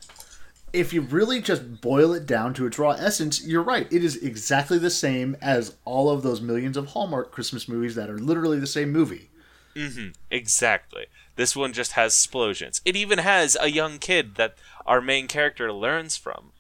[0.73, 3.87] if you really just boil it down to its raw essence, you're right.
[3.93, 8.09] It is exactly the same as all of those millions of Hallmark Christmas movies that
[8.11, 9.31] are literally the same movie.
[9.75, 10.09] Mm-hmm.
[10.31, 11.07] Exactly.
[11.37, 12.81] This one just has explosions.
[12.85, 16.53] It even has a young kid that our main character learns from.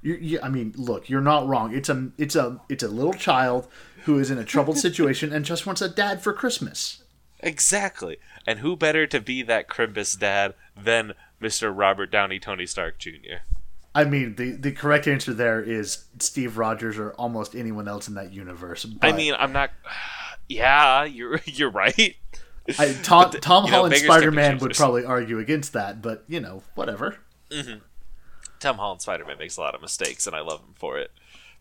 [0.00, 1.74] You, I mean, look, you're not wrong.
[1.74, 3.66] It's a it's a it's a little child
[4.04, 7.02] who is in a troubled situation and just wants a dad for Christmas.
[7.40, 8.18] Exactly.
[8.46, 11.72] And who better to be that Crimbus dad than Mr.
[11.76, 13.42] Robert Downey Tony Stark Jr.?
[13.94, 18.14] I mean, the the correct answer there is Steve Rogers or almost anyone else in
[18.14, 18.86] that universe.
[19.02, 19.70] I mean, I'm not.
[20.50, 22.16] Yeah, you're you're right.
[22.78, 26.24] I, Tom, Tom Holland beggars can't be Spider Man would probably argue against that, but
[26.26, 27.18] you know, whatever.
[27.50, 27.80] Mm-hmm.
[28.60, 31.10] Tom Holland Spider Man makes a lot of mistakes, and I love him for it.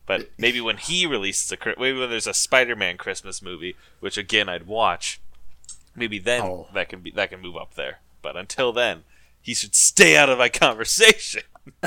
[0.06, 4.18] But maybe when he releases a, maybe when there's a Spider Man Christmas movie, which
[4.18, 5.20] again I'd watch,
[5.96, 6.68] maybe then Oh.
[6.74, 8.00] that can be that can move up there.
[8.22, 9.04] But until then,
[9.42, 11.44] he should stay out of my conversation.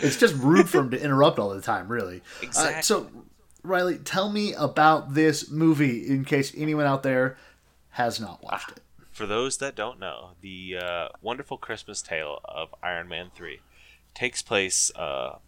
[0.00, 2.18] It's just rude for him to interrupt all the time, really.
[2.40, 2.82] Uh, Exactly.
[2.82, 3.10] so,
[3.62, 7.36] Riley, tell me about this movie in case anyone out there
[7.90, 8.80] has not watched it.
[9.12, 13.60] For those that don't know, the uh, wonderful Christmas tale of Iron Man three
[14.14, 15.38] takes place uh,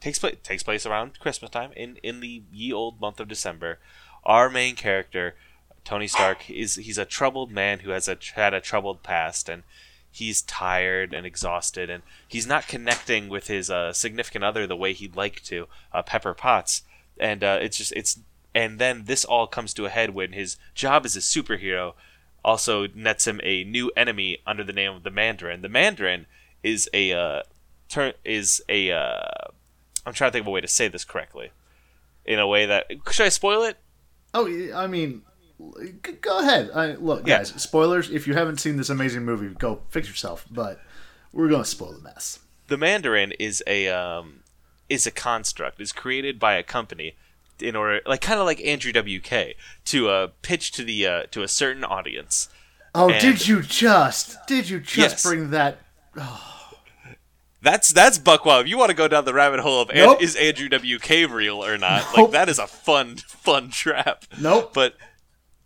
[0.00, 3.78] takes place takes place around Christmas time in in the ye old month of December.
[4.24, 5.36] Our main character,
[5.84, 9.62] Tony Stark, is he's a troubled man who has a had a troubled past and
[10.10, 14.92] he's tired and exhausted and he's not connecting with his uh, significant other the way
[14.92, 16.82] he'd like to, uh, Pepper Potts.
[17.18, 18.20] And uh, it's just it's
[18.54, 21.94] and then this all comes to a head when his job as a superhero
[22.44, 25.62] also nets him a new enemy under the name of the Mandarin.
[25.62, 26.26] The Mandarin
[26.62, 27.42] is a uh,
[27.88, 29.22] tur- is a uh,
[30.06, 31.50] I'm trying to think of a way to say this correctly,
[32.24, 33.76] in a way that should I spoil it?
[34.34, 35.22] Oh, I mean,
[36.20, 36.70] go ahead.
[36.74, 37.38] I, look, Yeah.
[37.38, 38.10] guys, spoilers.
[38.10, 40.44] If you haven't seen this amazing movie, go fix yourself.
[40.50, 40.80] But
[41.32, 42.40] we're going to spoil the mess.
[42.68, 44.40] the Mandarin is a um,
[44.88, 47.14] is a construct is created by a company
[47.60, 51.42] in order like kind of like Andrew WK to uh, pitch to the uh, to
[51.42, 52.48] a certain audience.
[52.96, 54.36] Oh, And- did you just?
[54.46, 55.22] Did you just Yes.
[55.22, 55.78] bring that?
[57.64, 58.60] That's that's Buckwild.
[58.66, 60.22] If you want to go down the rabbit hole of Nope.
[60.22, 62.16] is Andrew WK real or not, Nope.
[62.18, 64.26] like that is a fun fun trap.
[64.38, 64.72] Nope.
[64.74, 64.96] But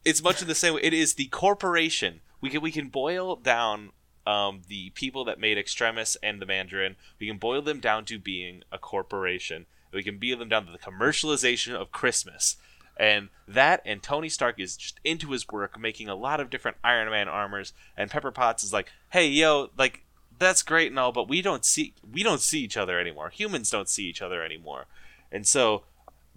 [0.04, 0.80] it's much in the same way.
[0.84, 2.20] It is the corporation.
[2.40, 3.90] We can we can boil down
[4.26, 6.94] um, the people that made Extremis and the Mandarin.
[7.18, 9.66] We can boil them down to being a corporation.
[9.92, 12.56] We can boil them down to the commercialization of Christmas.
[12.96, 16.76] And that and Tony Stark is just into his work, making a lot of different
[16.84, 17.72] Iron Man armors.
[17.96, 20.04] And Pepper Potts is like, "Hey, yo, like
[20.38, 23.30] that's great and all, but we don't see we don't see each other anymore.
[23.30, 24.86] Humans don't see each other anymore."
[25.30, 25.84] And so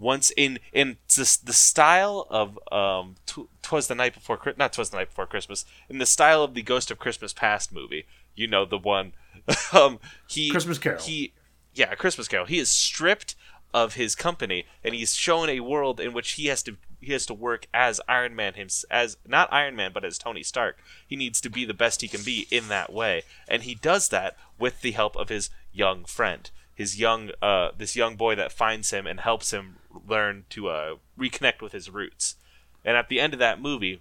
[0.02, 3.14] once in in the, the style of um
[3.62, 6.62] twas the night before not twas the night before christmas in the style of the
[6.62, 9.12] ghost of christmas past movie you know the one
[9.72, 11.00] um he Christmas Carol.
[11.00, 11.32] he
[11.72, 13.36] yeah christmas carol he is stripped
[13.72, 17.26] of his company and he's shown a world in which he has to he has
[17.26, 20.78] to work as iron man him as not iron man but as tony stark.
[21.06, 23.22] He needs to be the best he can be in that way.
[23.48, 27.96] And he does that with the help of his young friend his young uh this
[27.96, 32.36] young boy that finds him and helps him learn to uh reconnect with his roots.
[32.84, 34.00] And at the end of that movie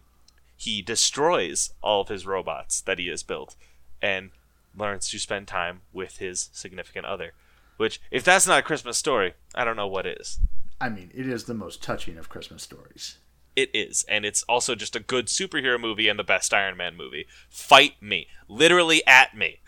[0.55, 3.55] he destroys all of his robots that he has built
[4.01, 4.29] and
[4.77, 7.33] learns to spend time with his significant other.
[7.77, 10.39] Which if that's not a christmas story i don't know what is
[10.81, 13.19] I mean, it is the most touching of Christmas stories.
[13.55, 16.95] it is and it's also just a good superhero movie and the best iron man
[16.95, 19.59] movie fight me literally at me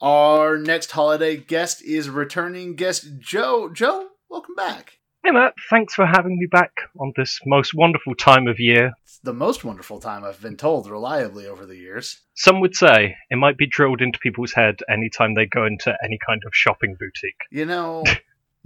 [0.00, 3.68] Our next holiday guest is returning guest Joe.
[3.70, 4.99] Joe, welcome back.
[5.22, 8.92] Hey Matt, thanks for having me back on this most wonderful time of year.
[9.04, 12.22] It's the most wonderful time I've been told reliably over the years.
[12.34, 16.18] Some would say it might be drilled into people's head anytime they go into any
[16.26, 17.36] kind of shopping boutique.
[17.50, 18.02] You know,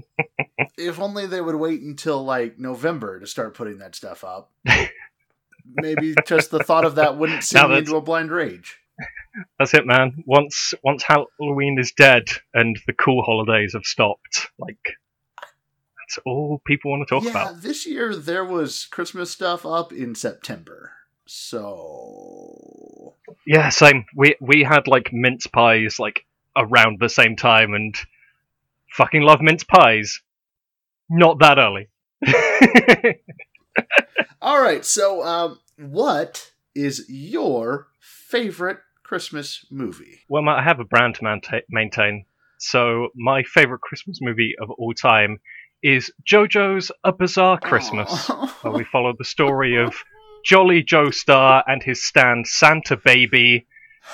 [0.78, 4.52] if only they would wait until like November to start putting that stuff up.
[5.74, 8.78] Maybe just the thought of that wouldn't send me into a blind rage.
[9.58, 10.22] That's it, man.
[10.24, 14.78] Once once Halloween is dead and the cool holidays have stopped, like
[16.04, 17.62] that's all people want to talk yeah, about.
[17.62, 20.92] this year there was Christmas stuff up in September.
[21.26, 23.14] So
[23.46, 24.04] Yeah, same.
[24.14, 27.94] We we had like mince pies like around the same time, and
[28.92, 30.20] fucking love mince pies.
[31.08, 31.88] Not that early.
[34.40, 40.20] All right, so um, what is your favorite Christmas movie?
[40.28, 42.26] Well, I have a brand to mainta- maintain.
[42.58, 45.40] So, my favorite Christmas movie of all time
[45.84, 48.58] is JoJo's A Bizarre Christmas, Aw.
[48.62, 49.94] where we follow the story of
[50.44, 53.66] Jolly Joe Star and his stand Santa Baby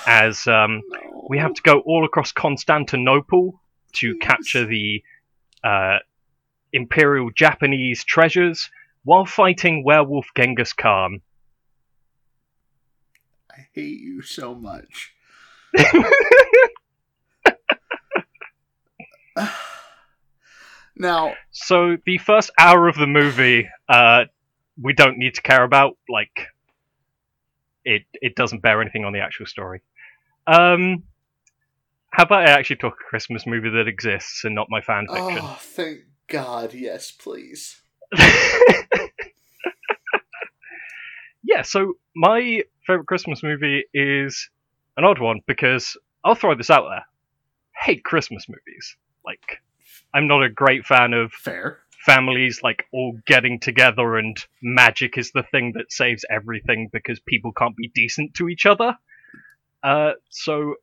[0.05, 0.81] as um,
[1.29, 3.61] we have to go all across Constantinople
[3.93, 5.01] to capture the
[5.63, 5.99] uh,
[6.73, 8.69] Imperial Japanese treasures
[9.05, 11.21] while fighting werewolf Genghis Khan.
[13.49, 15.13] I hate you so much.
[20.97, 24.25] now, So the first hour of the movie, uh,
[24.81, 25.97] we don't need to care about.
[26.09, 26.47] Like,
[27.83, 29.81] it it doesn't bear anything on the actual story.
[30.47, 31.03] Um,
[32.11, 35.39] how about I actually talk a Christmas movie that exists and not my fan fiction?
[35.41, 37.81] oh, thank God, yes, please.
[41.43, 41.61] yeah.
[41.61, 44.49] So my favorite Christmas movie is
[44.97, 47.05] an odd one because I'll throw this out there.
[47.75, 48.97] Hate Christmas movies.
[49.25, 49.61] Like,
[50.13, 51.79] I'm not a great fan of Fair.
[52.05, 57.51] families like all getting together and magic is the thing that saves everything because people
[57.53, 58.97] can't be decent to each other.
[59.83, 60.75] Uh, so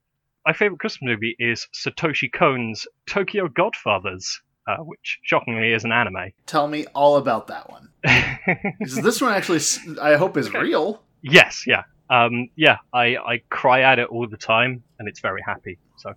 [0.46, 6.32] my favorite Christmas movie is Satoshi Kon's Tokyo Godfathers, uh, which shockingly is an anime.
[6.46, 7.90] Tell me all about that one.
[8.80, 9.60] this one actually,
[10.00, 11.02] I hope, is real.
[11.22, 12.78] yes, yeah, um, yeah.
[12.92, 15.78] I, I cry at it all the time, and it's very happy.
[15.96, 16.14] So,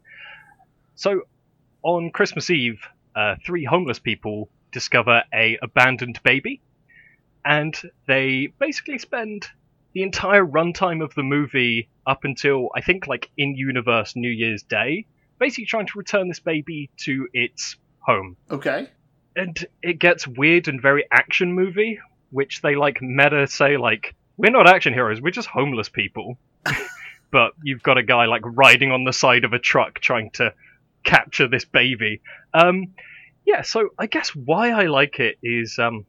[0.95, 1.21] so
[1.83, 2.79] on Christmas Eve,
[3.15, 6.61] uh, three homeless people discover a abandoned baby,
[7.43, 7.75] and
[8.07, 9.47] they basically spend
[9.93, 14.63] the entire runtime of the movie up until I think like in universe New Year's
[14.63, 15.05] Day,
[15.39, 18.89] basically trying to return this baby to its home Okay.
[19.35, 21.99] and it gets weird and very action movie,
[22.31, 26.37] which they like meta say like we're not action heroes, we're just homeless people.
[27.31, 30.53] but you've got a guy like riding on the side of a truck trying to
[31.03, 32.21] capture this baby.
[32.53, 32.93] Um,
[33.45, 36.05] yeah, so I guess why I like it is, um,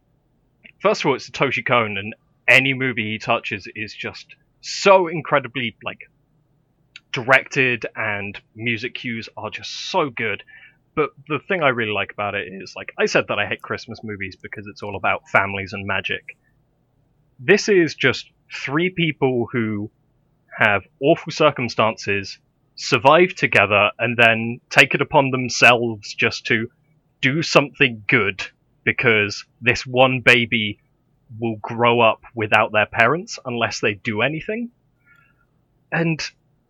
[0.80, 2.14] first of all, it's Satoshi Kon, and
[2.46, 6.10] any movie he touches is just so incredibly like
[7.12, 10.42] directed, and music cues are just so good.
[10.94, 13.62] But the thing I really like about it is, like I said, that I hate
[13.62, 16.36] Christmas movies because it's all about families and magic.
[17.38, 19.90] This is just three people who
[20.56, 22.38] have awful circumstances,
[22.82, 26.68] survive together, and then take it upon themselves just to
[27.20, 28.44] do something good
[28.84, 30.78] because this one baby
[31.38, 34.70] will grow up without their parents unless they do anything.
[35.90, 36.20] And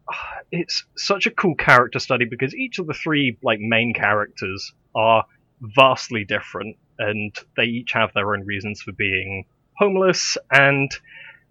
[0.08, 4.72] ah, it's such a cool character study because each of the three like main characters
[4.94, 5.24] are
[5.60, 9.46] vastly different and they each have their own reasons for being
[9.76, 10.90] homeless and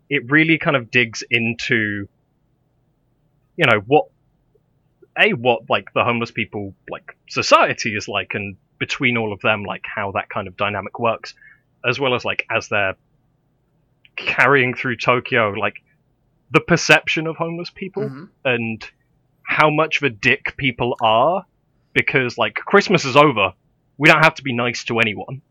[0.09, 2.07] it really kind of digs into
[3.55, 4.05] you know what
[5.19, 9.63] a what like the homeless people like society is like and between all of them
[9.63, 11.33] like how that kind of dynamic works
[11.87, 12.95] as well as like as they're
[14.15, 15.75] carrying through Tokyo like
[16.51, 18.29] the perception of homeless people Mhm.
[18.45, 18.89] and
[19.43, 21.45] how much of a dick people are
[21.93, 23.53] because like Christmas is over
[23.97, 25.41] we don't have to be nice to anyone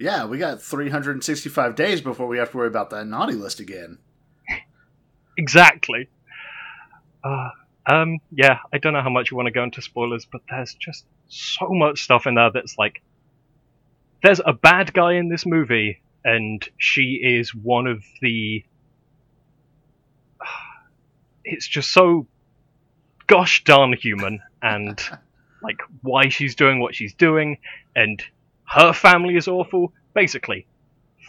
[0.00, 3.98] Yeah, we got 365 days before we have to worry about that naughty list again.
[5.36, 6.08] Exactly.
[7.22, 7.50] Uh,
[7.88, 10.74] um, yeah, I don't know how much you want to go into spoilers, but there's
[10.74, 13.02] just so much stuff in there that's like.
[14.22, 18.64] There's a bad guy in this movie, and she is one of the.
[21.50, 22.26] It's just so
[23.26, 25.00] gosh darn human, and
[25.62, 27.56] like why she's doing what she's doing,
[27.96, 28.22] and
[28.64, 29.94] her family is awful.
[30.12, 30.66] Basically,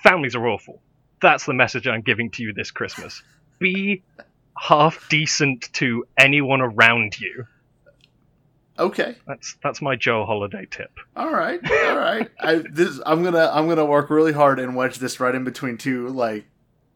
[0.04, 0.82] families are awful.
[1.22, 3.24] That's the message I'm giving to you this Christmas
[3.60, 4.04] be
[4.60, 7.46] half decent to anyone around you.
[8.78, 9.16] Okay.
[9.28, 10.92] That's that's my Joe Holiday tip.
[11.16, 11.60] All right.
[11.70, 12.30] All right.
[12.40, 15.44] I this I'm going to I'm to work really hard and wedge this right in
[15.44, 16.46] between two like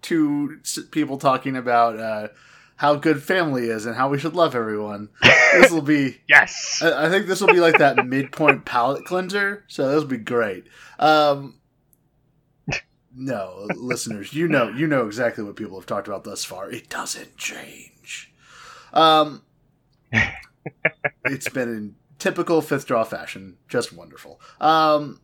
[0.01, 0.59] two
[0.91, 2.28] people talking about uh
[2.76, 5.09] how good family is and how we should love everyone.
[5.53, 6.82] This will be Yes.
[6.82, 10.18] I I think this will be like that midpoint palate cleanser, so this will be
[10.18, 10.68] great.
[10.99, 11.55] Um,
[13.16, 16.70] no, listeners, you know, you know exactly what people have talked about thus far.
[16.72, 18.34] It doesn't change.
[18.93, 19.43] Um,
[21.26, 24.39] it's been in typical fifth draw fashion, just wonderful.
[24.61, 25.20] Um,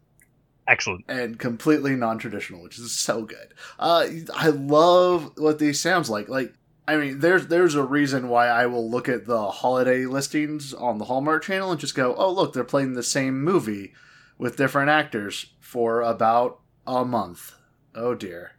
[0.67, 1.05] Excellent.
[1.07, 3.53] and completely non-traditional, which is so good.
[3.79, 6.29] Uh, I love what these sounds like.
[6.29, 6.53] Like,
[6.87, 10.97] I mean, there's there's a reason why I will look at the holiday listings on
[10.97, 13.93] the Hallmark Channel and just go, oh look, they're playing the same movie
[14.37, 17.53] with different actors for about a month.
[17.95, 18.51] Oh dear.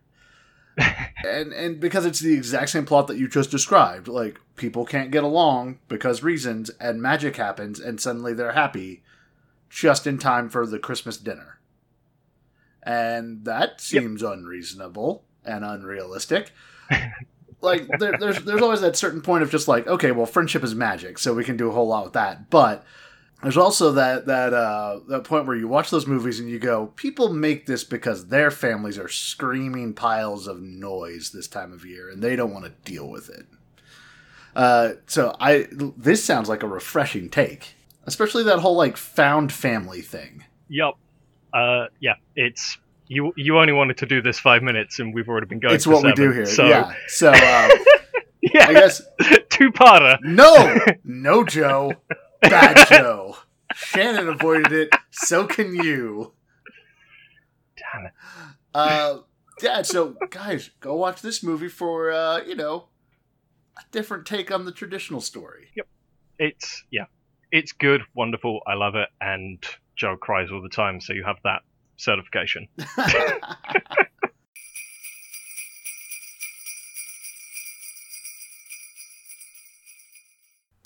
[1.25, 5.11] and and because it's the exact same plot that you just described, like people can't
[5.11, 9.03] get along because reasons, and magic happens, and suddenly they're happy,
[9.69, 11.61] just in time for the Christmas dinner
[12.83, 16.53] and that seems unreasonable and unrealistic.
[17.61, 20.75] like there, there's there's always that certain point of just like okay, well, friendship is
[20.75, 22.51] magic, so we can do a whole lot with that.
[22.51, 22.85] But
[23.43, 26.87] there's also that that uh, that point where you watch those movies and you go,
[26.89, 32.11] people make this because their families are screaming piles of noise this time of year,
[32.11, 33.47] and they don't want to deal with it.
[34.55, 37.75] Uh, so I this sounds like a refreshing take,
[38.05, 40.45] especially that whole like found family thing.
[40.69, 40.95] Yep.
[41.53, 42.15] Uh, yeah.
[42.37, 42.79] It's
[43.09, 43.33] you.
[43.37, 45.75] You only wanted to do this five minutes, and we've already been going.
[45.75, 46.47] it's what we do here.
[46.47, 46.95] So Yeah.
[47.09, 47.35] So uh,
[48.43, 48.67] yeah.
[48.69, 49.03] I guess
[49.51, 50.19] two parter.
[50.23, 51.93] no, no, Joe,
[52.41, 53.37] bad Joe.
[53.75, 54.95] Shannon avoided it.
[55.11, 56.33] So can you.
[57.77, 58.13] Damn it.
[58.75, 59.19] Uh,
[59.63, 59.83] yeah.
[59.83, 62.89] So guys, go watch this movie for uh, you know
[63.79, 65.69] a different take on the traditional story.
[65.77, 65.87] Yep.
[66.39, 67.05] It's yeah.
[67.53, 68.61] It's good, wonderful.
[68.67, 69.65] I love it, and
[69.97, 71.63] Joe cries all the time, so you have that
[71.97, 72.69] certification.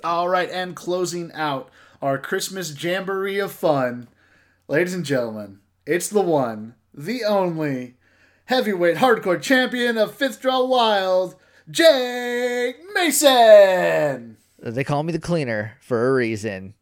[0.05, 1.71] All right, and closing out
[2.03, 4.09] our Christmas jamboree of fun,
[4.69, 7.95] ladies and gentlemen, it's the one, the only
[8.45, 11.37] heavyweight hardcore champion of Fifth Draw Wild,
[11.71, 14.37] Jake Mason.
[14.59, 16.75] They call me the cleaner for a reason.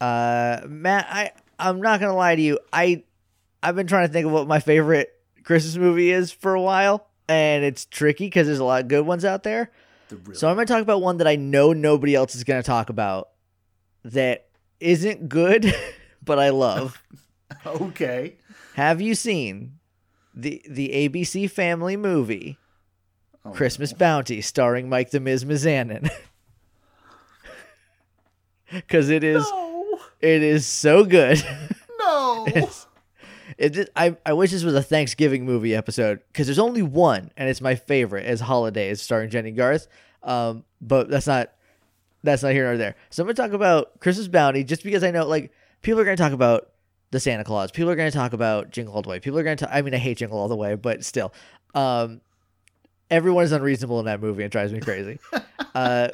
[0.00, 2.58] Uh, Matt, I I'm not gonna lie to you.
[2.72, 3.04] I
[3.62, 5.12] I've been trying to think of what my favorite
[5.44, 9.04] Christmas movie is for a while, and it's tricky because there's a lot of good
[9.04, 9.70] ones out there.
[10.32, 13.28] So I'm gonna talk about one that I know nobody else is gonna talk about
[14.04, 14.48] that
[14.80, 15.72] isn't good,
[16.24, 17.02] but I love.
[17.66, 18.36] okay.
[18.74, 19.78] Have you seen
[20.34, 22.58] the the ABC Family movie
[23.44, 26.08] Oh, Christmas Bounty, starring Mike the Miz Mizanin?
[28.72, 29.98] because it is No.
[30.20, 31.42] it is so good.
[31.98, 32.46] No.
[32.48, 32.86] It's-
[33.62, 37.48] it I, I wish this was a Thanksgiving movie episode because there's only one and
[37.48, 39.86] it's my favorite as Holidaze starring Jennie Garth.
[40.22, 41.52] Um, but that's not
[42.24, 42.96] that's not here nor there.
[43.10, 45.52] So I'm gonna talk about Christmas Bounty just because I know like
[45.82, 46.70] people are gonna talk about
[47.12, 47.70] the Santa Claus.
[47.70, 49.20] People are gonna talk about Jingle All the Way.
[49.20, 49.70] People are gonna talk.
[49.72, 51.32] I mean, I hate Jingle All the Way, but still,
[51.74, 52.20] um,
[53.10, 54.42] everyone is unreasonable in that movie.
[54.42, 55.18] It drives me crazy.
[55.74, 56.08] uh,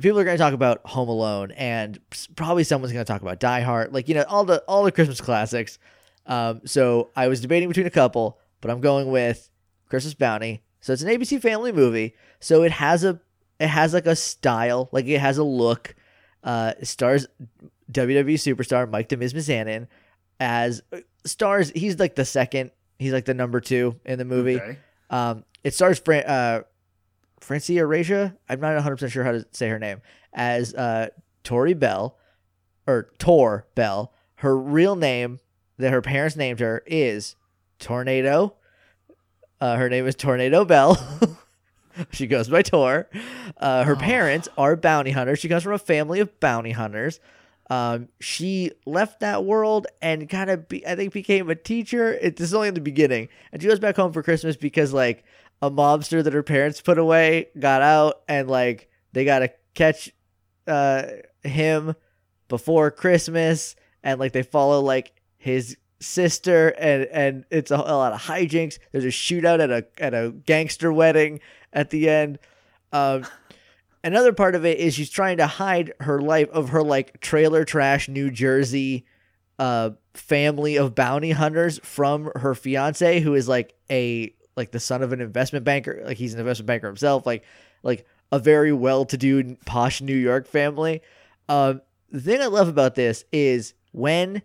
[0.00, 1.98] people are going to talk about Home Alone, and
[2.36, 4.92] probably someone's going to talk about Die Hard, like you know all the all the
[4.92, 5.78] Christmas classics.
[6.26, 9.50] Um, so I was debating between a couple, but I'm going with
[9.88, 10.62] Christmas Bounty.
[10.80, 12.14] So it's an ABC Family movie.
[12.40, 13.20] So it has a
[13.60, 15.94] it has like a style, like it has a look.
[16.42, 17.26] Uh, it stars
[17.90, 19.86] WWE superstar Mike Mizanin
[20.40, 21.70] as uh, stars.
[21.74, 22.70] He's like the second.
[22.98, 24.60] He's like the number two in the movie.
[24.60, 24.78] Okay.
[25.10, 26.62] Um, it stars Fran- uh,
[27.44, 28.36] Francia Raja.
[28.48, 30.00] I'm not 100 percent sure how to say her name
[30.32, 31.08] as uh,
[31.44, 32.16] Tori Bell
[32.86, 34.12] or Tor Bell.
[34.36, 35.40] Her real name
[35.78, 37.36] that her parents named her is
[37.78, 38.54] Tornado.
[39.60, 40.98] Uh, her name is Tornado Bell.
[42.10, 43.08] she goes by Tor.
[43.56, 45.38] Uh, her parents are bounty hunters.
[45.38, 47.20] She comes from a family of bounty hunters.
[47.70, 52.12] Um, she left that world and kind of, be, I think, became a teacher.
[52.12, 54.92] It, this is only in the beginning, and she goes back home for Christmas because
[54.92, 55.24] like
[55.62, 60.10] a mobster that her parents put away got out, and like they gotta catch
[60.66, 61.04] uh
[61.42, 61.94] him
[62.48, 68.12] before Christmas, and like they follow like his sister, and and it's a, a lot
[68.12, 68.78] of hijinks.
[68.92, 71.40] There's a shootout at a at a gangster wedding
[71.72, 72.38] at the end.
[72.92, 73.26] Um,
[74.02, 77.64] another part of it is she's trying to hide her life of her like trailer
[77.64, 79.06] trash New Jersey
[79.58, 85.02] uh family of bounty hunters from her fiance who is like a like the son
[85.02, 87.44] of an investment banker like he's an investment banker himself like
[87.82, 91.02] like a very well-to-do posh New York family.
[91.48, 91.80] Um
[92.10, 94.42] the thing I love about this is when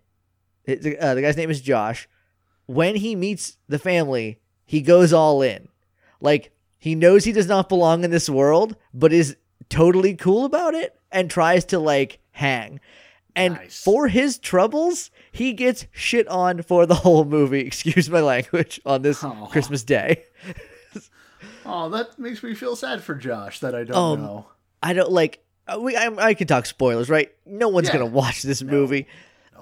[0.65, 2.07] the, uh, the guy's name is Josh
[2.65, 5.67] when he meets the family he goes all in.
[6.21, 9.37] Like he knows he does not belong in this world but is
[9.69, 12.79] totally cool about it and tries to like hang.
[13.35, 13.83] And Nice.
[13.83, 17.59] for his troubles he gets shit on for the whole movie.
[17.67, 19.47] Excuse my language on this Aw.
[19.47, 20.23] christmas day.
[21.65, 24.47] Oh, that makes me feel sad for Josh that I don't Um, know.
[24.81, 27.29] i don't like uh, we I, I can talk spoilers right?
[27.45, 27.93] No one's Yeah.
[27.99, 29.07] gonna watch this movie.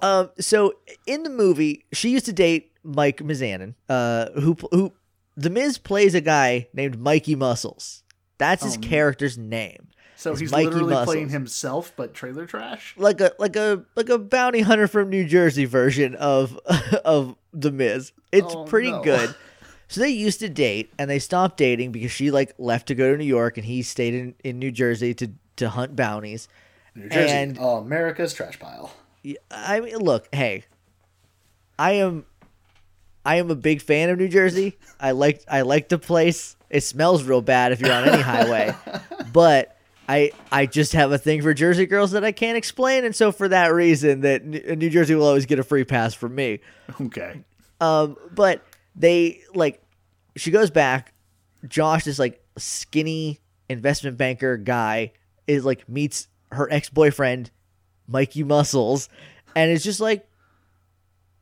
[0.01, 0.74] Um so
[1.05, 4.93] in the movie she used to date mike mizanin uh who who
[5.36, 8.03] the miz plays a guy named mikey muscles.
[8.38, 9.89] That's his Oh, character's name
[10.20, 11.05] So he's Mikey literally Muscles.
[11.15, 12.95] playing himself, but trailer trash.
[12.97, 16.57] like a like a like a bounty hunter from New Jersey version of
[17.05, 18.11] of the Miz.
[18.32, 19.03] It's Oh, pretty no.
[19.03, 19.36] good.
[19.88, 23.11] So they used to date and they stopped dating because she like left to go
[23.11, 26.47] to New York and he stayed in, in New Jersey to to hunt bounties.
[26.95, 28.91] New Jersey, And- oh, America's trash pile.
[29.51, 30.63] I mean, look, hey,
[31.78, 32.26] I am
[33.26, 34.78] I am a big fan of New Jersey.
[34.99, 36.55] I like I like the place.
[36.70, 38.74] It smells real bad if you're on any highway,
[39.32, 39.76] but
[40.08, 43.32] I I just have a thing for Jersey girls that I can't explain, and so
[43.32, 46.60] for that reason, that New Jersey will always get a free pass from me.
[47.01, 47.43] Okay.
[47.82, 48.64] Um, but
[48.95, 49.82] they like
[50.36, 51.14] she goes back.
[51.68, 53.39] Josh, this like skinny
[53.70, 55.12] investment banker guy,
[55.45, 57.51] is like meets her ex boyfriend,
[58.08, 59.10] Mikey Muscles,
[59.55, 60.28] and is just like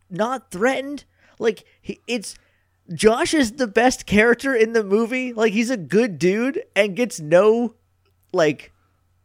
[0.10, 1.06] not threatened.
[1.38, 2.36] Like he, it's
[2.94, 5.34] Josh is the best character in the movie.
[5.34, 7.76] Like he's a good dude and gets no
[8.36, 8.72] like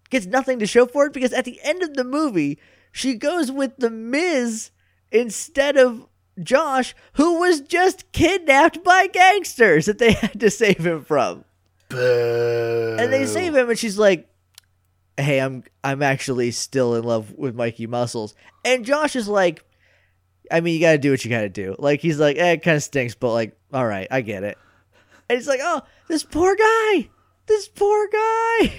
[0.09, 2.59] gets nothing to show for it because at the end of the movie
[2.93, 4.71] she goes with the Miz
[5.13, 6.07] instead of
[6.43, 11.45] Josh, who was just kidnapped by gangsters that they had to save him from.
[11.89, 12.97] Boo.
[12.99, 14.29] And they save him, and she's like,
[15.17, 18.35] "Hey, I'm I'm actually still in love with Mikey Muscles."
[18.65, 19.65] And Josh is like,
[20.51, 22.53] "I mean, you got to do what you got to do." Like he's like, eh,
[22.53, 24.57] "It kind of stinks, but like, all right, I get it."
[25.29, 27.09] And he's like, "Oh, this poor guy,
[27.51, 28.73] this poor guy."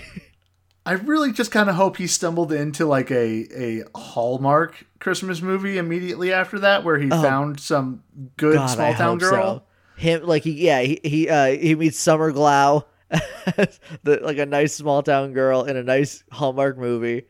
[0.84, 5.78] I really just kind of hope he stumbled into like a a Hallmark Christmas movie
[5.78, 8.02] immediately after that, where he found some
[8.38, 8.60] good Oh.
[8.60, 9.60] God, small town girl.
[9.60, 9.64] so.
[10.02, 14.74] Him like he yeah he he uh he meets Summer Glau, the like a nice
[14.74, 17.26] small town girl in a nice Hallmark movie.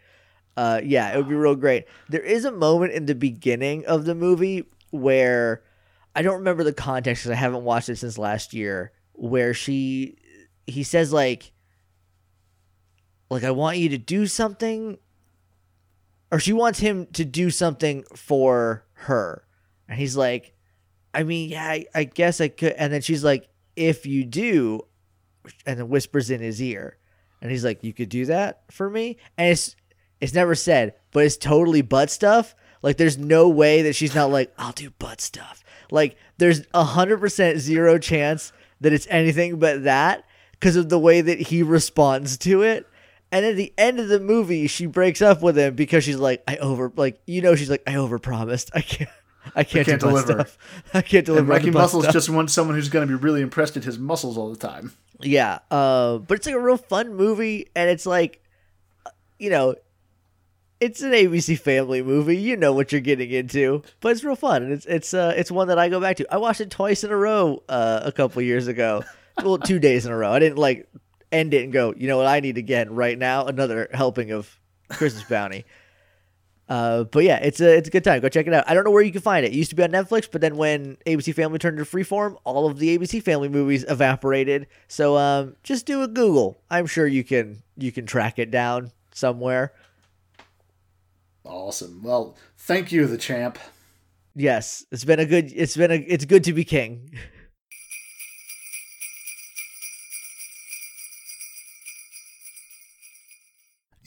[0.56, 1.86] Uh yeah, it would be real great.
[2.08, 5.64] There is a moment in the beginning of the movie where
[6.16, 8.94] I don't remember the context because I haven't watched it since last year.
[9.14, 10.16] Where she
[10.68, 11.52] he says like
[13.30, 14.98] like I want you to do something
[16.32, 19.46] or she wants him to do something for her.
[19.88, 20.54] And he's like,
[21.14, 22.74] I mean, yeah, I, I guess I could.
[22.74, 24.82] And then she's like, if you do,
[25.66, 26.98] and then whispers in his ear.
[27.42, 29.18] And he's like, you could do that for me?
[29.38, 29.76] And it's,
[30.22, 32.56] It's never said, but it's totally butt stuff.
[32.84, 35.64] Like there's no way that she's not like, I'll do butt stuff.
[35.90, 40.24] Like there's a hundred percent zero chance that it's anything but that
[40.62, 42.88] because of the way that he responds to it.
[43.32, 46.44] And at the end of the movie, she breaks up with him because she's like,
[46.48, 48.70] I over like you know she's like, I overpromised.
[48.74, 49.10] I can't
[49.56, 50.34] I can't, can't deliver.
[50.34, 50.58] stuff.
[50.94, 51.52] I can't deliver.
[51.52, 52.14] on Mikey Muscles stuff.
[52.14, 54.94] just wants someone who's going to be really impressed at his muscles all the time.
[55.20, 58.44] Yeah, uh, but it's like a real fun movie, and it's like,
[59.40, 59.76] you know,
[60.80, 62.38] it's an ABC Family movie.
[62.38, 65.52] You know what you're getting into, but it's real fun, and it's it's uh, it's
[65.52, 66.28] one that I go back to.
[66.32, 69.04] I watched it twice in a row uh, a couple years ago.
[69.44, 70.32] Well, two days in a row.
[70.32, 70.90] I didn't like
[71.32, 71.94] end it and go.
[71.96, 73.46] You know what I need to get right now?
[73.46, 74.60] Another helping of
[74.90, 75.66] Christmas Bounty.
[76.72, 78.22] Uh, but yeah, it's a it's a good time.
[78.22, 78.64] Go check it out.
[78.66, 79.52] I don't know where you can find it.
[79.52, 82.66] It used to be on Netflix, but then when ABC Family turned into Freeform, all
[82.66, 84.68] of the ABC Family movies evaporated.
[84.88, 86.62] So um, just do a Google.
[86.70, 89.74] I'm sure you can you can track it down somewhere.
[91.44, 92.02] Awesome.
[92.04, 93.60] Well, thank you, the champ.
[94.34, 95.52] Yes, it's been a good.
[95.54, 95.96] It's been a.
[95.96, 97.12] It's good to be king.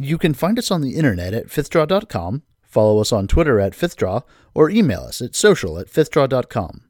[0.05, 4.23] You can find us on the internet at fifthdraw.com, follow us on Twitter at fifthdraw,
[4.55, 6.83] or email us at social at fifthdraw.com.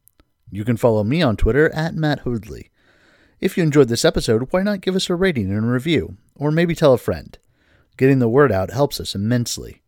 [0.51, 2.71] You can follow me on Twitter at Matt Hoodley.
[3.41, 6.51] If you enjoyed this episode, why not give us a rating and a review, or
[6.51, 7.39] maybe tell a friend?
[7.97, 9.83] Getting the word out helps us immensely.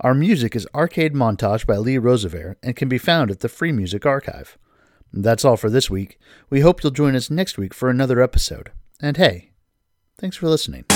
[0.00, 3.72] Our music is Arcade Montage by Lee Rosevere and can be found at the Free
[3.72, 4.56] Music Archive.
[5.12, 6.18] That's all for this week.
[6.48, 8.72] We hope you'll join us next week for another episode.
[8.98, 9.52] And hey,
[10.18, 10.86] thanks for listening.